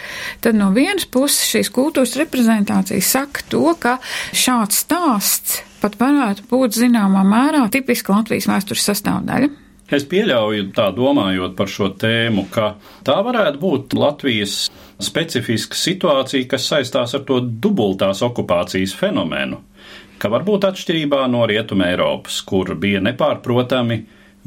Tad 0.40 0.56
no 0.56 0.70
vienas 0.72 1.04
puses 1.10 1.44
šīs 1.50 1.72
kultūras 1.74 2.16
reprezentācijas 2.20 3.12
saka 3.18 3.44
to, 3.50 3.66
ka 3.82 3.98
šāds 4.32 4.84
stāsts 4.86 5.60
pat 5.86 6.00
varētu 6.00 6.48
būt 6.50 6.74
zināmā 6.76 7.22
mērā 7.26 7.62
tipiska 7.72 8.14
Latvijas 8.16 8.50
vēstures 8.50 8.90
sastāvdaļa. 8.90 9.52
Es 9.86 10.02
pieļauju, 10.10 10.72
tā 10.74 10.88
domājot 10.90 11.54
par 11.54 11.70
šo 11.70 11.92
tēmu, 11.94 12.48
ka 12.50 12.72
tā 13.06 13.20
varētu 13.22 13.60
būt 13.62 13.94
Latvijas 13.94 14.64
specifiska 14.98 15.78
situācija, 15.78 16.48
kas 16.50 16.66
saistās 16.72 17.14
ar 17.14 17.22
to 17.28 17.38
dubultās 17.38 18.24
okupācijas 18.26 18.96
fenomenu, 18.98 19.60
ka 20.18 20.32
varbūt 20.32 20.66
atšķirībā 20.66 21.22
no 21.30 21.44
Rietuma 21.46 21.92
Eiropas, 21.92 22.40
kur 22.42 22.74
bija 22.74 23.04
nepārprotami 23.06 24.00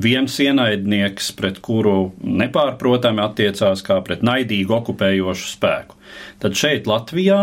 viens 0.03 0.35
ienaidnieks, 0.43 1.31
pret 1.39 1.63
kuru 1.63 2.11
nepārprotami 2.19 3.23
attiecās 3.23 3.83
kā 3.85 4.01
pret 4.03 4.25
naidīgu 4.25 4.75
okupējošu 4.81 5.51
spēku. 5.53 5.95
Tad 6.43 6.59
šeit 6.59 6.87
Latvijā 6.89 7.41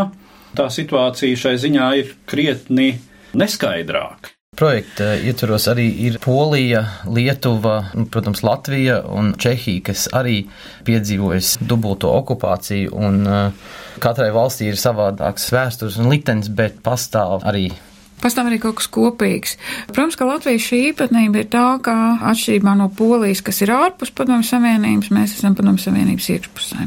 tā 0.57 0.69
situācija 0.73 1.37
šai 1.47 1.57
ziņā 1.65 1.91
ir 2.03 2.17
krietni 2.29 2.97
neskaidrāka. 3.37 4.33
Projekta 4.57 5.11
ietvaros 5.21 5.67
arī 5.69 5.85
ir 6.07 6.15
Polija, 6.25 6.81
Lietuva, 7.13 7.91
nu, 7.93 8.07
protams, 8.09 8.41
Latvija 8.47 9.03
un 9.13 9.35
Čehija, 9.37 9.83
kas 9.91 10.07
arī 10.17 10.47
piedzīvojas 10.87 11.59
dubulto 11.61 12.09
okupāciju, 12.17 12.95
un 12.97 13.19
uh, 13.29 13.67
katrai 14.01 14.31
valstī 14.33 14.71
ir 14.71 14.81
savādāks 14.81 15.51
vēstures 15.53 15.99
un 16.01 16.09
liktenis, 16.09 16.49
bet 16.49 16.81
pastāv 16.87 17.45
arī 17.45 17.69
Pastāv 18.17 18.49
arī 18.49 18.57
kaut 18.57 18.79
kas 18.79 18.87
kopīgs. 18.89 19.59
Protams, 19.91 20.17
ka 20.17 20.25
Latvijas 20.25 20.65
šī 20.65 20.79
īpatnība 20.91 21.43
ir 21.43 21.51
tā, 21.53 21.67
ka 21.85 21.97
atšķirībā 22.31 22.73
no 22.79 22.89
Polijas, 22.97 23.43
kas 23.45 23.61
ir 23.61 23.75
ārpus 23.77 24.15
Padomju 24.17 24.49
Savienības, 24.49 25.13
mēs 25.13 25.37
esam 25.37 25.57
Padomju 25.59 25.85
Savienības 25.85 26.31
iekšpusē. 26.33 26.87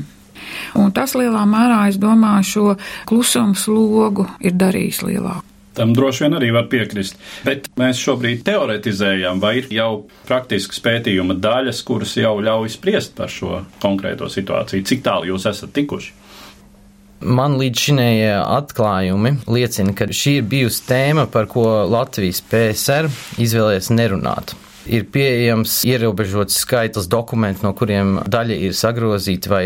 Un 0.82 0.89
tas 0.96 1.13
lielā 1.13 1.46
mērā, 1.46 1.84
es 1.91 2.01
domāju, 2.01 2.50
šo 2.50 2.65
klusumu 3.10 3.53
slogu 3.53 4.25
ir 4.41 4.58
darījis 4.58 5.03
lielāku. 5.06 5.49
Tam 5.78 5.94
droši 5.96 6.26
vien 6.26 6.36
arī 6.40 6.50
var 6.56 6.66
piekrist. 6.72 7.20
Bet 7.46 7.70
mēs 7.80 8.02
šobrīd 8.02 8.42
teoretizējam, 8.48 9.42
vai 9.44 9.60
ir 9.62 9.70
jau 9.74 9.92
praktisks 10.28 10.82
pētījuma 10.84 11.38
daļas, 11.40 11.84
kuras 11.88 12.16
jau 12.20 12.36
ļauj 12.44 12.74
spriest 12.74 13.14
par 13.18 13.32
šo 13.32 13.62
konkrēto 13.84 14.30
situāciju. 14.32 14.88
Cik 14.90 15.06
tālu 15.06 15.32
jūs 15.32 15.46
esat 15.50 15.76
tikuši? 15.76 16.16
Man 17.20 17.58
līdz 17.60 17.82
šinējie 17.84 18.32
atklājumi 18.40 19.34
liecina, 19.52 19.92
ka 19.92 20.08
šī 20.08 20.38
ir 20.40 20.48
bijusi 20.48 20.86
tēma, 20.88 21.28
par 21.32 21.50
ko 21.52 21.66
Latvijas 21.92 22.40
PSR 22.48 23.12
izvēlējies 23.44 23.92
nerunāt. 23.92 24.56
Ir 24.89 25.05
pieejams 25.13 25.79
ierobežots 25.86 26.58
skaitlis 26.63 27.10
dokumentu, 27.12 27.65
no 27.67 27.74
kuriem 27.77 28.17
daļa 28.25 28.58
ir 28.67 28.75
sagrozīta 28.77 29.51
vai 29.51 29.63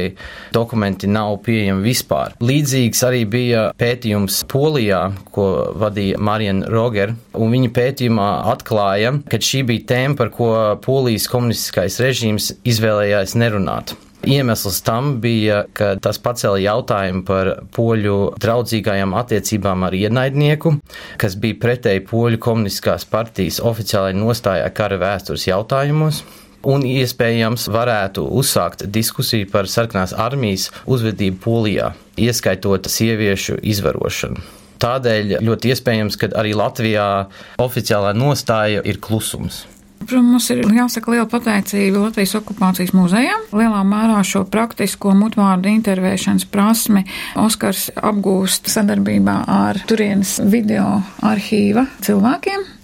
dokumenti 0.55 1.07
nav 1.07 1.37
pieejami 1.45 1.85
vispār. 1.85 2.35
Līdzīgs 2.43 3.03
arī 3.07 3.23
bija 3.29 3.65
pētījums 3.79 4.41
Polijā, 4.51 5.03
ko 5.31 5.49
vadīja 5.79 6.19
Marija 6.19 6.55
Roger, 6.67 7.15
un 7.33 7.53
viņa 7.55 7.73
pētījumā 7.75 8.29
atklāja, 8.53 9.15
ka 9.31 9.39
šī 9.39 9.63
bija 9.71 9.87
tēma, 9.93 10.19
par 10.19 10.33
ko 10.35 10.49
Polijas 10.83 11.29
komunistiskais 11.31 12.01
režīms 12.03 12.53
izvēlējās 12.67 13.37
nerunāt. 13.39 13.95
Iemesls 14.23 14.79
tam 14.87 15.17
bija, 15.23 15.65
ka 15.75 15.93
tas 15.99 16.19
pacēla 16.23 16.61
jautājumu 16.63 17.25
par 17.27 17.49
poļu 17.75 18.17
draudzīgajām 18.39 19.15
attiecībām 19.19 19.83
ar 19.83 19.97
ienaidnieku, 19.97 20.77
kas 21.19 21.35
bija 21.35 21.59
pretēji 21.59 22.05
poļu 22.07 22.39
komunistiskās 22.43 23.03
partijas 23.11 23.59
oficiālajai 23.59 24.15
nostājai 24.21 24.71
kara 24.77 25.01
vēstures 25.01 25.49
jautājumos 25.49 26.23
un 26.63 26.85
iespējams 26.87 27.67
varētu 27.73 28.23
uzsākt 28.39 28.85
diskusiju 28.87 29.49
par 29.51 29.67
sarkanās 29.67 30.15
armijas 30.15 30.69
uzvedību 30.87 31.41
Polijā, 31.43 31.91
ieskaitot 32.15 32.87
sieviešu 32.87 33.59
izvarošanu. 33.59 34.39
Tādēļ 34.83 35.37
ļoti 35.43 35.71
iespējams, 35.71 36.17
ka 36.19 36.31
arī 36.39 36.55
Latvijā 36.59 37.07
oficiālā 37.63 38.11
nostāja 38.17 38.81
ir 38.83 38.99
klusums. 39.03 39.63
Protams, 40.03 40.29
mums 40.33 40.49
ir 40.51 40.61
jāsaka 40.75 41.13
liela 41.13 41.27
pateicība 41.31 42.01
Latvijas 42.03 42.35
okupācijas 42.39 42.91
muzejam. 42.97 43.45
Lielā 43.55 43.81
mērā 43.87 44.19
šo 44.27 44.43
praktisko 44.51 45.13
mutvārdu 45.15 45.71
intervēšanas 45.71 46.47
prasmi 46.51 47.05
Oskars 47.39 47.87
apgūst 47.95 48.67
sadarbībā 48.73 49.37
ar 49.47 49.79
turienes 49.87 50.37
video 50.43 50.99
arhīva 51.23 51.87
cilvēkiem. 52.03 52.82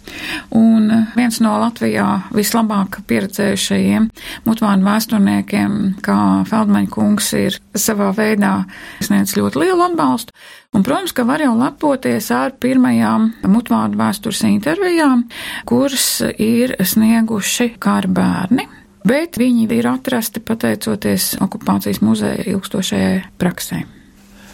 Un 0.55 0.89
viens 1.15 1.39
no 1.43 1.55
Latvijā 1.61 2.05
vislabāk 2.35 3.01
pieredzējušajiem 3.09 4.09
mutvānu 4.47 4.87
vēsturniekiem, 4.87 5.75
kā 6.05 6.19
Feldmaņa 6.49 6.91
kungs, 6.93 7.33
ir 7.37 7.59
savā 7.77 8.11
veidā 8.17 8.63
sniedz 9.03 9.35
ļoti 9.37 9.63
lielu 9.63 9.85
atbalstu. 9.89 10.35
Un, 10.75 10.83
protams, 10.85 11.13
ka 11.17 11.25
var 11.25 11.41
jau 11.41 11.55
lepoties 11.57 12.29
ar 12.33 12.53
pirmajām 12.61 13.31
mutvānu 13.49 13.97
vēstures 13.97 14.43
intervijām, 14.49 15.25
kuras 15.69 16.19
ir 16.37 16.75
snieguši 16.77 17.73
kara 17.81 18.09
bērni. 18.09 18.67
Bet 19.09 19.39
viņi 19.39 19.69
ir 19.73 19.87
atrasti 19.89 20.43
pateicoties 20.43 21.37
okupācijas 21.41 22.03
muzeja 22.05 22.43
ilgstošajai 22.51 23.23
praksē. 23.39 23.85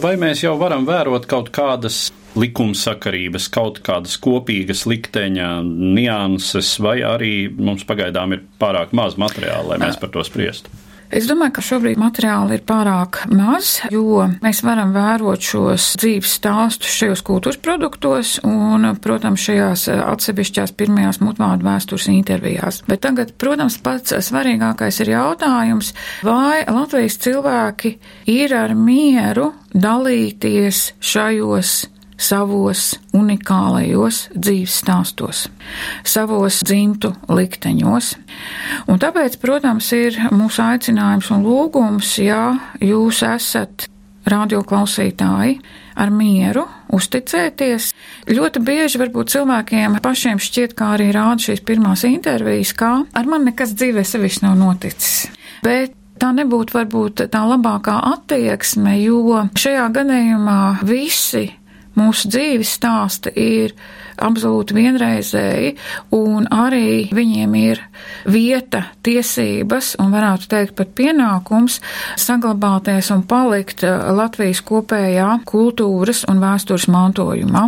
Vai 0.02 0.18
mēs 0.20 0.42
jau 0.44 0.58
varam 0.60 0.84
vērot 0.88 1.24
kaut 1.32 1.54
kādas 1.56 2.10
likumsakarības, 2.36 3.46
kaut 3.48 3.80
kādas 3.86 4.18
kopīgas 4.20 4.84
likteņa 4.92 5.52
nianses, 5.64 6.74
vai 6.84 6.98
arī 7.08 7.36
mums 7.56 7.86
pagaidām 7.88 8.36
ir 8.36 8.44
pārāk 8.60 8.92
maz 8.92 9.16
materiāla, 9.16 9.72
lai 9.72 9.80
mēs 9.86 10.02
par 10.02 10.12
to 10.12 10.26
spriestu? 10.28 10.85
Es 11.14 11.28
domāju, 11.30 11.54
ka 11.56 11.64
šobrīd 11.66 12.00
materiāli 12.02 12.58
ir 12.58 12.64
pārāk 12.66 13.22
maz, 13.30 13.78
jo 13.94 14.26
mēs 14.42 14.62
varam 14.66 14.94
vērot 14.96 15.44
šos 15.46 15.92
dzīves 16.02 16.36
stāstus 16.40 16.96
šajos 16.98 17.22
kultūras 17.26 17.60
produktos 17.62 18.36
un, 18.46 18.88
protams, 19.04 19.44
šajās 19.46 19.88
atsevišķās 19.96 20.74
pirmajās 20.78 21.22
mutvārdu 21.22 21.68
vēstures 21.68 22.10
intervijās. 22.14 22.82
Bet 22.90 23.04
tagad, 23.06 23.36
protams, 23.42 23.78
pats 23.86 24.16
svarīgākais 24.28 25.02
ir 25.06 25.14
jautājums, 25.16 25.94
vai 26.26 26.64
Latvijas 26.66 27.20
cilvēki 27.22 27.96
ir 28.34 28.56
ar 28.58 28.74
mieru 28.78 29.52
dalīties 29.76 30.88
šajos 31.04 31.78
savos 32.18 32.96
unikālajos 33.16 34.26
dzīves 34.36 34.78
stāstos, 34.82 35.46
savos 36.08 36.62
dzimtu 36.66 37.14
likteņos. 37.30 38.14
Un 38.92 39.02
tāpēc, 39.02 39.40
protams, 39.42 39.92
ir 39.96 40.20
mūsu 40.36 40.64
aicinājums 40.66 41.32
un 41.36 41.44
lūgums, 41.46 42.16
ja 42.24 42.56
jūs 42.84 43.24
esat 43.28 43.90
radioklausītāji, 44.26 45.60
ar 45.96 46.10
mieru, 46.12 46.66
uzticēties. 46.96 47.92
Ļoti 48.28 48.62
bieži 48.66 49.00
varbūt 49.00 49.36
cilvēkiem 49.36 50.00
pašiem 50.04 50.42
šķiet, 50.42 50.74
kā 50.78 50.96
arī 50.96 51.12
rāda 51.16 51.50
šīs 51.50 51.62
pirmās 51.68 52.08
intervijas, 52.10 52.74
kā 52.76 52.96
ar 53.06 53.30
mani 53.30 53.52
nekas 53.52 53.76
dzīvē 53.78 54.04
sevišķi 54.08 54.48
nav 54.48 54.58
noticis. 54.64 55.30
Bet 55.66 55.94
Tā 56.16 56.30
nebūtu 56.32 56.78
varbūt 56.78 57.26
tā 57.28 57.42
labākā 57.44 57.98
attieksme, 58.14 58.94
jo 59.04 59.42
šajā 59.60 59.90
gadījumā 59.98 60.60
visi 60.88 61.50
mūsu 62.00 62.32
dzīves 62.32 62.76
stāsti 62.78 63.34
ir 63.40 63.76
absolūti 64.22 64.76
vienreizēji, 64.78 65.76
un 66.16 66.48
arī 66.54 67.08
viņiem 67.16 67.56
ir 67.60 67.82
vieta, 68.30 68.86
tiesības 69.06 69.96
un 70.02 70.14
varētu 70.14 70.50
teikt 70.52 70.76
pat 70.78 70.94
pienākums 70.98 71.80
saglabāties 72.20 73.12
un 73.14 73.24
palikt 73.28 73.84
eh, 73.86 73.94
Latvijas 74.16 74.62
kopējā 74.66 75.28
kultūras 75.48 76.24
un 76.32 76.42
vēstures 76.44 76.88
mantojumā. 76.92 77.68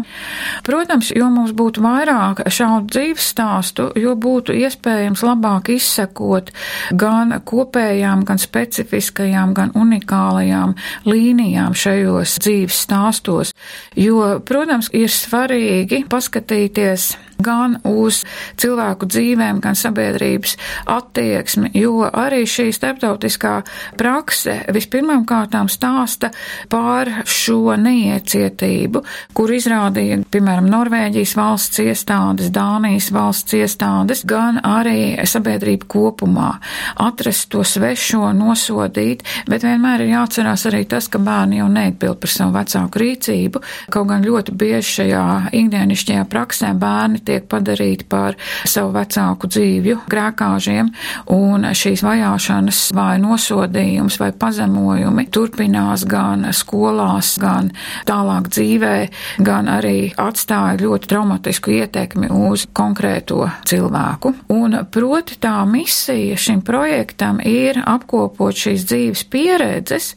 Protams, 0.67 1.11
jo 1.15 1.29
mums 1.33 1.53
būtu 1.57 1.83
vairāk 1.85 2.43
šādu 2.53 2.89
dzīves 2.93 3.29
stāstu, 3.33 3.89
jo 3.99 4.15
būtu 4.17 4.55
iespējams 4.57 5.23
labāk 5.25 5.71
izsekot 5.75 6.51
gan 6.97 7.37
kopējām, 7.47 8.25
gan 8.27 8.41
specifiskajām, 8.41 9.53
gan 9.57 9.73
unikālajām 9.77 10.75
līnijām 11.07 11.75
šajos 11.77 12.37
dzīves 12.43 12.81
stāstos, 12.87 13.53
jo, 13.97 14.39
protams, 14.47 14.89
ir 14.95 15.11
svarīgi 15.11 16.03
paskatīties, 16.09 16.36
paskatīties 16.37 17.17
gan 17.37 17.77
uz 17.85 18.23
cilvēku 18.57 19.07
dzīvēm, 19.09 19.59
gan 19.61 19.75
sabiedrības 19.77 20.55
attieksmi, 20.89 21.71
jo 21.77 22.07
arī 22.07 22.45
šī 22.49 22.71
starptautiskā 22.73 23.61
prakse 23.97 24.63
vispirmām 24.73 25.25
kārtām 25.29 25.69
stāsta 25.69 26.31
par 26.69 27.09
šo 27.25 27.75
neiecietību, 27.77 29.03
kur 29.37 29.53
izrādīja, 29.53 30.23
piemēram, 30.31 30.69
Norvēģijas 30.71 31.35
valsts 31.37 31.81
iestādes, 31.83 32.51
Dānijas 32.53 33.11
valsts 33.13 33.53
iestādes, 33.57 34.25
gan 34.27 34.59
arī 34.65 35.17
sabiedrība 35.21 35.87
kopumā. 35.87 36.49
Atrast 36.97 37.51
to 37.53 37.63
svešo, 37.63 38.31
nosodīt, 38.33 39.23
bet 39.47 39.65
vienmēr 39.67 40.05
ir 40.05 40.13
jāatcerās 40.15 40.65
arī 40.71 40.83
tas, 40.89 41.09
ka 41.11 41.21
bērni 41.21 41.61
jau 41.61 41.69
neatbild 41.71 42.19
par 42.23 42.33
savu 42.33 42.57
vecāku 42.57 43.03
rīcību, 43.03 43.63
kaut 43.93 44.09
gan 44.09 44.25
ļoti 44.25 44.57
bieži 44.57 44.93
šajā 44.97 45.25
ikdienišķajā 45.61 46.26
praksē 46.29 46.73
bērni 46.77 47.21
tiek 47.25 47.47
padarīti 47.49 48.07
par 48.09 48.37
savu 48.67 48.93
vecāku 48.95 49.49
dzīvju 49.51 50.03
grēkāžiem, 50.11 50.91
un 51.33 51.67
šīs 51.77 52.03
vajāšanas 52.05 52.81
vai 52.97 53.17
nosodījums 53.23 54.19
vai 54.21 54.31
pazemojumi 54.37 55.27
turpinās 55.33 56.05
gan 56.09 56.47
skolās, 56.55 57.35
gan 57.41 57.71
tālāk 58.07 58.49
dzīvē, 58.53 58.95
gan 59.43 59.71
arī 59.71 60.11
atstāja 60.17 60.77
ļoti 60.81 61.11
traumatisku 61.11 61.75
ietekmi 61.77 62.31
uz 62.49 62.67
konkrēto 62.77 63.43
cilvēku. 63.67 64.33
Un 64.53 64.79
proti 64.91 65.37
tā 65.41 65.55
misija 65.69 66.37
šim 66.39 66.63
projektam 66.65 67.41
ir 67.43 67.81
apkopot 67.85 68.57
šīs 68.57 68.87
dzīves 68.87 69.25
pieredzes, 69.31 70.13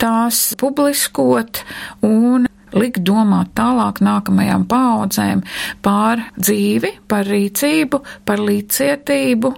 tās 0.00 0.50
publiskot 0.60 1.64
un 2.04 2.48
likt 2.74 3.02
domāt 3.06 3.52
tālāk 3.58 4.00
nākamajām 4.04 4.66
paudzēm 4.70 5.42
par 5.84 6.22
dzīvi, 6.36 6.90
par 7.08 7.28
rīcību, 7.28 8.00
par 8.26 8.42
līdzcietību 8.42 9.52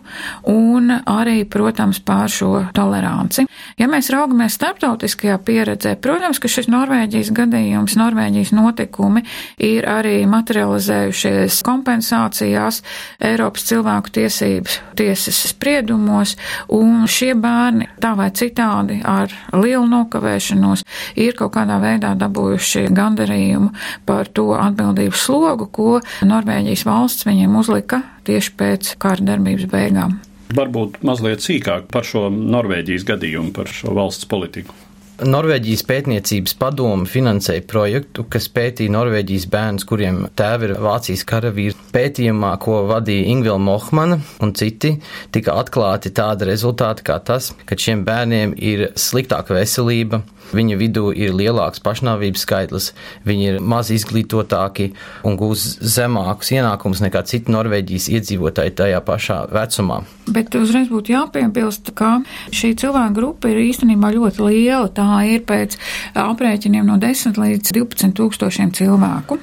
un 0.53 0.93
arī, 1.01 1.39
protams, 1.49 2.01
par 2.05 2.31
šo 2.33 2.67
toleranci. 2.77 3.47
Ja 3.81 3.89
mēs 3.91 4.11
raugamies 4.13 4.57
starptautiskajā 4.57 5.39
pieredzē, 5.47 5.97
protams, 6.03 6.41
ka 6.43 6.51
šis 6.51 6.69
Norvēģijas 6.73 7.33
gadījums, 7.37 7.97
Norvēģijas 8.01 8.53
notikumi 8.57 9.25
ir 9.63 9.89
arī 9.91 10.19
materializējušies 10.31 11.63
kompensācijās 11.67 12.83
Eiropas 13.25 13.67
cilvēku 13.71 14.13
tiesības 14.21 14.81
tiesas 14.97 15.43
spriedumos, 15.53 16.37
un 16.73 17.07
šie 17.11 17.35
bērni 17.39 17.89
tā 18.01 18.15
vai 18.19 18.31
citādi 18.37 19.01
ar 19.05 19.33
lielu 19.53 19.87
nokavēšanos 19.91 20.85
ir 21.21 21.37
kaut 21.39 21.55
kādā 21.57 21.79
veidā 21.83 22.15
dabūjuši 22.19 22.87
gan 22.97 23.06
gandarījumu 23.07 23.73
par 24.09 24.29
to 24.29 24.51
atbildības 24.59 25.27
slogu, 25.29 25.71
ko 25.73 26.01
Norvēģijas 26.27 26.87
valsts 26.89 27.29
viņiem 27.29 27.59
uzlika 27.63 28.03
tieši 28.29 28.57
pēc 28.59 28.97
kara 29.03 29.31
darbības 29.33 29.71
beigām. 29.73 30.19
Varbūt 30.57 31.01
mazliet 31.07 31.43
sīkāk 31.43 31.89
par 31.91 32.07
šo 32.07 32.29
Norvēģijas 32.31 33.07
gadījumu, 33.09 33.55
par 33.57 33.71
šo 33.73 33.95
valsts 33.97 34.29
politiku. 34.31 34.75
Norvēģijas 35.17 35.81
pētniecības 35.89 36.53
padome 36.61 37.07
finansēja 37.09 37.63
projektu, 37.65 38.27
kas 38.29 38.51
pētīja 38.53 38.93
Norvēģijas 38.93 39.47
bērnus, 39.49 39.87
kuriem 39.89 40.19
tēvi 40.37 40.69
ir 40.69 40.75
Vācijas 40.85 41.23
karavīri. 41.29 41.73
Pētījumā, 41.95 42.51
ko 42.61 42.83
vadīja 42.91 43.31
Ingvila 43.33 43.57
Mohmana 43.57 44.19
un 44.45 44.53
citi, 44.59 44.99
tika 45.33 45.57
atklāti 45.57 46.13
tādi 46.13 46.51
rezultāti 46.51 47.07
kā 47.09 47.17
tas, 47.25 47.55
ka 47.65 47.79
šiem 47.81 48.05
bērniem 48.05 48.53
ir 48.61 48.91
sliktāka 48.93 49.57
veselība, 49.57 50.21
Viņu 50.55 50.79
vidū 50.79 51.11
ir 51.11 51.35
lielāks 51.35 51.83
pašnāvības 51.83 52.45
skaitlis, 52.47 52.93
viņi 53.27 53.49
ir 53.51 53.59
maz 53.61 53.91
izglītotāki 53.95 54.93
un 55.27 55.39
gūs 55.39 55.65
zemākus 55.83 56.53
ienākumus 56.55 57.03
nekā 57.03 57.25
citi 57.27 57.53
Norvēģijas 57.55 58.11
iedzīvotāji 58.15 58.77
tajā 58.79 59.01
pašā 59.07 59.41
vecumā. 59.55 60.03
Bet 60.31 60.55
uzreiz 60.59 60.89
būtu 60.91 61.15
jāpiebilst, 61.15 61.93
ka 61.99 62.21
šī 62.55 62.73
cilvēku 62.79 63.15
grupa 63.17 63.51
ir 63.51 63.61
īstenībā 63.63 64.11
ļoti 64.15 64.43
liela. 64.43 64.89
Tā 64.91 65.23
ir 65.31 65.45
pēc 65.47 65.77
aprēķiniem 66.19 66.87
no 66.87 66.99
10 67.03 67.39
līdz 67.39 67.73
12 67.77 68.15
tūkstošiem 68.19 68.73
cilvēku. 68.77 69.39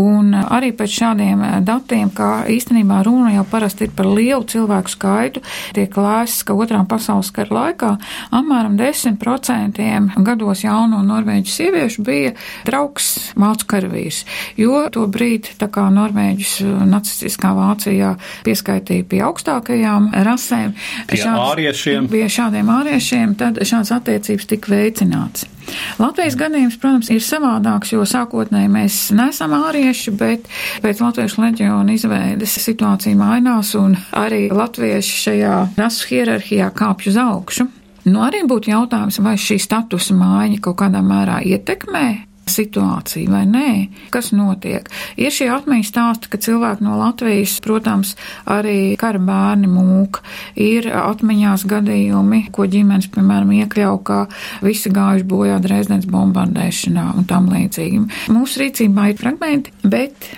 Un 0.00 0.34
arī 0.34 0.72
pēc 0.76 0.98
šādiem 1.00 1.44
datiem, 1.66 2.10
ka 2.14 2.44
īstenībā 2.50 3.02
runa 3.06 3.34
jau 3.36 3.46
parasti 3.50 3.88
ir 3.88 3.94
par 3.94 4.10
lielu 4.10 4.42
cilvēku 4.50 4.94
skaitu, 4.94 5.44
tiek 5.76 5.94
lēsts, 5.98 6.42
ka 6.46 6.56
otrām 6.58 6.88
pasaules 6.90 7.30
kara 7.34 7.60
laikā 7.60 7.92
apmēram 8.34 8.78
10% 8.80 10.24
gadu 10.26 10.43
gados 10.44 10.64
jauno 10.64 11.00
norvēģu 11.04 11.50
sieviešu 11.50 12.04
bija 12.04 12.32
draugs 12.66 13.32
vācu 13.38 13.66
karavīrs, 13.70 14.24
jo 14.60 14.84
to 14.92 15.06
brīdi 15.08 15.56
tā 15.58 15.70
kā 15.72 15.86
norvēģis 15.92 16.54
uh, 16.64 16.84
nacistiskā 16.88 17.54
Vācijā 17.56 18.14
pieskaitīja 18.44 19.06
pie 19.08 19.22
augstākajām 19.24 20.12
rasēm, 20.26 20.74
pie 21.08 21.20
šāds, 21.22 21.42
āriešiem. 21.54 22.08
pie 22.12 22.28
šādiem 22.28 22.70
āriešiem, 22.76 23.34
tad 23.40 23.60
šāds 23.64 23.92
attiecības 23.94 24.48
tika 24.52 24.74
veicināts. 24.74 25.48
Latvijas 25.96 26.34
gadījums, 26.36 26.76
protams, 26.76 27.08
ir 27.08 27.22
savādāks, 27.24 27.94
jo 27.94 28.04
sākotnēji 28.04 28.68
mēs 28.68 28.98
nesam 29.16 29.54
ārieši, 29.56 30.12
bet 30.20 30.50
pēc 30.84 31.00
Latviešu 31.00 31.40
leģiona 31.40 31.96
izveides 31.96 32.58
situācija 32.66 33.16
mainās 33.16 33.72
un 33.80 33.96
arī 34.12 34.50
latvieši 34.52 35.22
šajā 35.22 35.56
rasu 35.80 36.10
hierarhijā 36.10 36.68
kāpj 36.76 37.14
uz 37.14 37.18
augšu. 37.24 37.70
Nu, 38.04 38.20
arī 38.26 38.42
būtu 38.48 38.72
jautājums, 38.72 39.20
vai 39.24 39.38
šī 39.40 39.56
statusa 39.62 40.16
mājiņa 40.18 40.60
kaut 40.64 40.80
kādā 40.82 41.00
mērā 41.04 41.40
ietekmē 41.48 42.06
situācija 42.50 43.30
vai 43.30 43.44
nē, 43.48 43.68
kas 44.12 44.30
notiek. 44.36 44.88
Ir 45.20 45.32
šie 45.32 45.48
atmiņas 45.54 45.90
stāsti, 45.90 46.30
ka 46.32 46.40
cilvēki 46.44 46.84
no 46.84 46.98
Latvijas, 47.00 47.56
protams, 47.64 48.14
arī 48.50 48.94
kara 49.00 49.20
bērni 49.22 49.70
mūk, 49.70 50.20
ir 50.60 50.90
atmiņās 50.92 51.66
gadījumi, 51.70 52.44
ko 52.54 52.68
ģimenes, 52.70 53.08
piemēram, 53.14 53.54
iekļau, 53.62 53.94
kā 54.06 54.20
visi 54.64 54.92
gājuši 54.94 55.28
bojā 55.30 55.60
Dresdens 55.64 56.08
bombardēšanā 56.10 57.10
un 57.18 57.28
tam 57.30 57.48
līdzīgi. 57.52 58.04
Mūsu 58.34 58.64
rīcībā 58.64 59.10
ir 59.12 59.20
fragmenti, 59.20 59.72
bet 59.82 60.28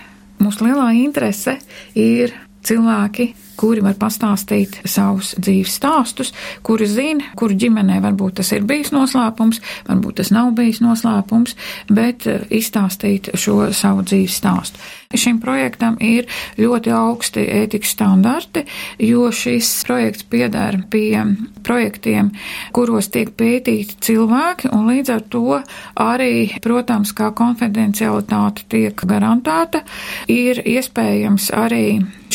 mūsu 0.42 0.68
lielā 0.68 0.92
interese 1.00 1.58
ir 1.98 2.34
cilvēki, 2.66 3.32
kuri 3.56 3.82
var 3.84 3.96
pastāstīt 4.00 4.80
savus 4.84 5.34
dzīves 5.40 5.76
stāstus, 5.78 6.32
kuri 6.66 6.88
zina, 6.90 7.32
kuru 7.38 7.56
ģimenē 7.58 8.00
varbūt 8.04 8.38
tas 8.40 8.52
ir 8.56 8.66
bijis 8.68 8.92
noslēpums, 8.94 9.62
varbūt 9.88 10.20
tas 10.20 10.32
nav 10.34 10.52
bijis 10.56 10.82
noslēpums, 10.84 11.56
bet 11.90 12.26
eh, 12.30 12.46
izstāstīt 12.60 13.32
šo 13.38 13.70
savu 13.76 14.06
dzīves 14.06 14.38
stāstu. 14.40 14.80
Šim 15.14 15.38
projektam 15.40 15.96
ir 16.02 16.26
ļoti 16.58 16.90
augsti 16.90 17.44
ētikas 17.60 17.92
standarti, 17.94 18.64
jo 18.98 19.28
šis 19.30 19.68
projekts 19.86 20.26
piedara 20.26 20.80
pie 20.90 21.22
projektiem, 21.66 22.32
kuros 22.74 23.08
tiek 23.14 23.30
pētīti 23.38 24.00
cilvēki, 24.02 24.72
un 24.74 24.90
līdz 24.90 25.14
ar 25.14 25.24
to 25.30 25.60
arī, 26.02 26.50
protams, 26.62 27.14
kā 27.16 27.30
konfidencialitāte 27.36 28.66
tiek 28.72 29.06
garantēta, 29.06 29.84
ir 30.32 30.62
iespējams 30.66 31.52
arī 31.54 31.86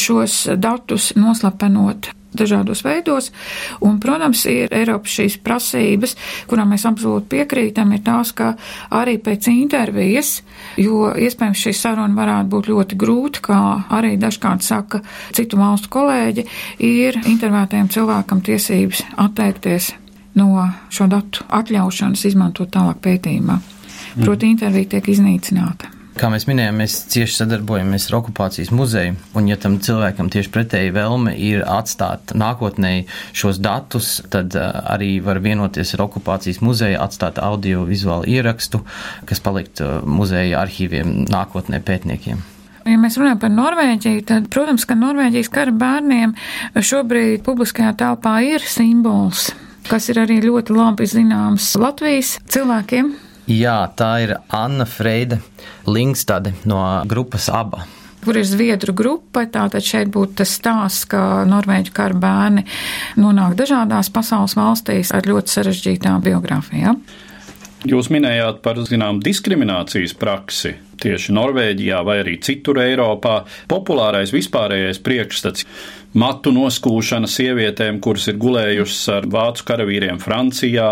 šos 0.01 0.47
datus 0.57 1.11
noslapenot 1.19 2.12
dažādos 2.32 2.84
veidos. 2.86 3.30
Un, 3.84 4.00
protams, 4.00 4.43
ir 4.50 4.71
Eiropas 4.76 5.17
šīs 5.17 5.38
prasības, 5.43 6.15
kurām 6.50 6.71
mēs 6.74 6.86
absolūti 6.88 7.28
piekrītam, 7.36 7.91
ir 7.95 8.04
tās, 8.06 8.32
ka 8.36 8.54
arī 8.95 9.17
pēc 9.24 9.50
intervijas, 9.52 10.38
jo 10.80 11.12
iespējams 11.12 11.65
šī 11.65 11.76
saruna 11.76 12.15
varētu 12.17 12.52
būt 12.54 12.71
ļoti 12.71 13.00
grūta, 13.04 13.43
kā 13.47 13.62
arī 13.97 14.15
dažkārt 14.21 14.63
saka 14.65 15.04
citu 15.36 15.60
valstu 15.60 15.91
kolēģi, 15.91 16.47
ir 16.88 17.19
intervētajam 17.26 17.91
cilvēkam 17.91 18.43
tiesības 18.47 19.04
atteikties 19.19 19.91
no 20.39 20.69
šo 20.89 21.10
datu 21.12 21.43
atļaušanas 21.52 22.26
izmantot 22.32 22.71
tālāk 22.71 23.04
pētījumā. 23.04 23.60
Proti, 24.21 24.52
intervija 24.52 24.95
tiek 24.95 25.12
iznīcināta. 25.13 25.90
Kā 26.19 26.28
mēs 26.28 26.43
minējām, 26.43 26.76
mēs 26.82 26.95
cieši 27.13 27.38
sadarbojamies 27.39 28.10
ar 28.10 28.17
okupācijas 28.17 28.71
muzeju, 28.76 29.15
un 29.39 29.45
ja 29.47 29.56
tam 29.62 29.78
cilvēkam 29.82 30.28
tieši 30.34 30.52
pretēji 30.52 30.91
vēlme 30.95 31.32
ir 31.39 31.63
atstāt 31.63 32.34
nākotnē 32.36 32.91
šos 33.32 33.62
datus, 33.63 34.17
tad 34.34 34.58
arī 34.60 35.13
var 35.24 35.39
vienoties 35.43 35.95
ar 35.95 36.04
okupācijas 36.10 36.60
muzeju, 36.65 37.00
atstāt 37.00 37.39
audio-vizuālu 37.39 38.28
ierakstu, 38.28 38.84
kas 39.30 39.39
palikt 39.43 39.80
muzeja 40.04 40.60
arhīviem 40.65 41.30
nākotnē 41.32 41.80
pētniekiem. 41.88 42.43
Ja 42.84 43.00
mēs 43.00 43.15
runājam 43.21 43.41
par 43.45 43.56
Norvēģiju, 43.56 44.28
tad, 44.28 44.52
protams, 44.52 44.84
ka 44.89 45.00
Norvēģijas 45.00 45.52
kara 45.54 45.71
bērniem 45.71 46.36
šobrīd 46.76 47.45
publiskajā 47.45 47.95
telpā 48.00 48.39
ir 48.52 48.67
simbols, 48.67 49.52
kas 49.88 50.12
ir 50.12 50.19
arī 50.26 50.41
ļoti 50.43 50.76
labi 50.76 51.08
zināms 51.08 51.71
Latvijas 51.80 52.36
cilvēkiem. 52.52 53.13
Jā, 53.49 53.80
tā 53.97 54.12
ir 54.21 54.36
Anna 54.54 54.86
Freide 54.86 55.41
Linkstade 55.88 56.54
no 56.69 56.84
grupas 57.10 57.49
ABA 57.49 57.88
kur 58.21 58.38
ir 58.38 58.45
zviedru 58.45 58.93
grupa. 58.93 59.47
Tātad 59.49 59.82
šeit 59.82 60.12
būtu 60.13 60.41
tas 60.41 60.54
stāsts, 60.60 61.08
ka 61.10 61.41
norvēģu 61.49 61.93
kara 61.95 62.17
bērni 62.17 62.67
nonāk 63.17 63.56
dažādās 63.58 64.12
pasaules 64.13 64.54
valstīs 64.58 65.10
ar 65.15 65.25
ļoti 65.25 65.56
sarežģītām 65.56 66.21
biogrāfijām. 66.27 67.01
Jūs 67.89 68.12
minējāt 68.13 68.60
par 68.62 68.77
zinām 68.86 69.23
diskriminācijas 69.25 70.13
praksi 70.13 70.75
tieši 71.01 71.34
Norvēģijā 71.34 72.04
vai 72.06 72.19
arī 72.21 72.36
citur 72.45 72.77
Eiropā. 72.84 73.39
Populārais 73.71 74.30
vispārējais 74.36 75.01
priekšstats 75.01 75.65
matu 76.17 76.52
noskūšana 76.52 77.30
sievietēm, 77.32 78.02
kuras 78.04 78.28
ir 78.32 78.38
gulējušas 78.41 79.02
ar 79.15 79.28
vācu 79.32 79.65
karavīriem 79.69 80.19
Francijā. 80.21 80.89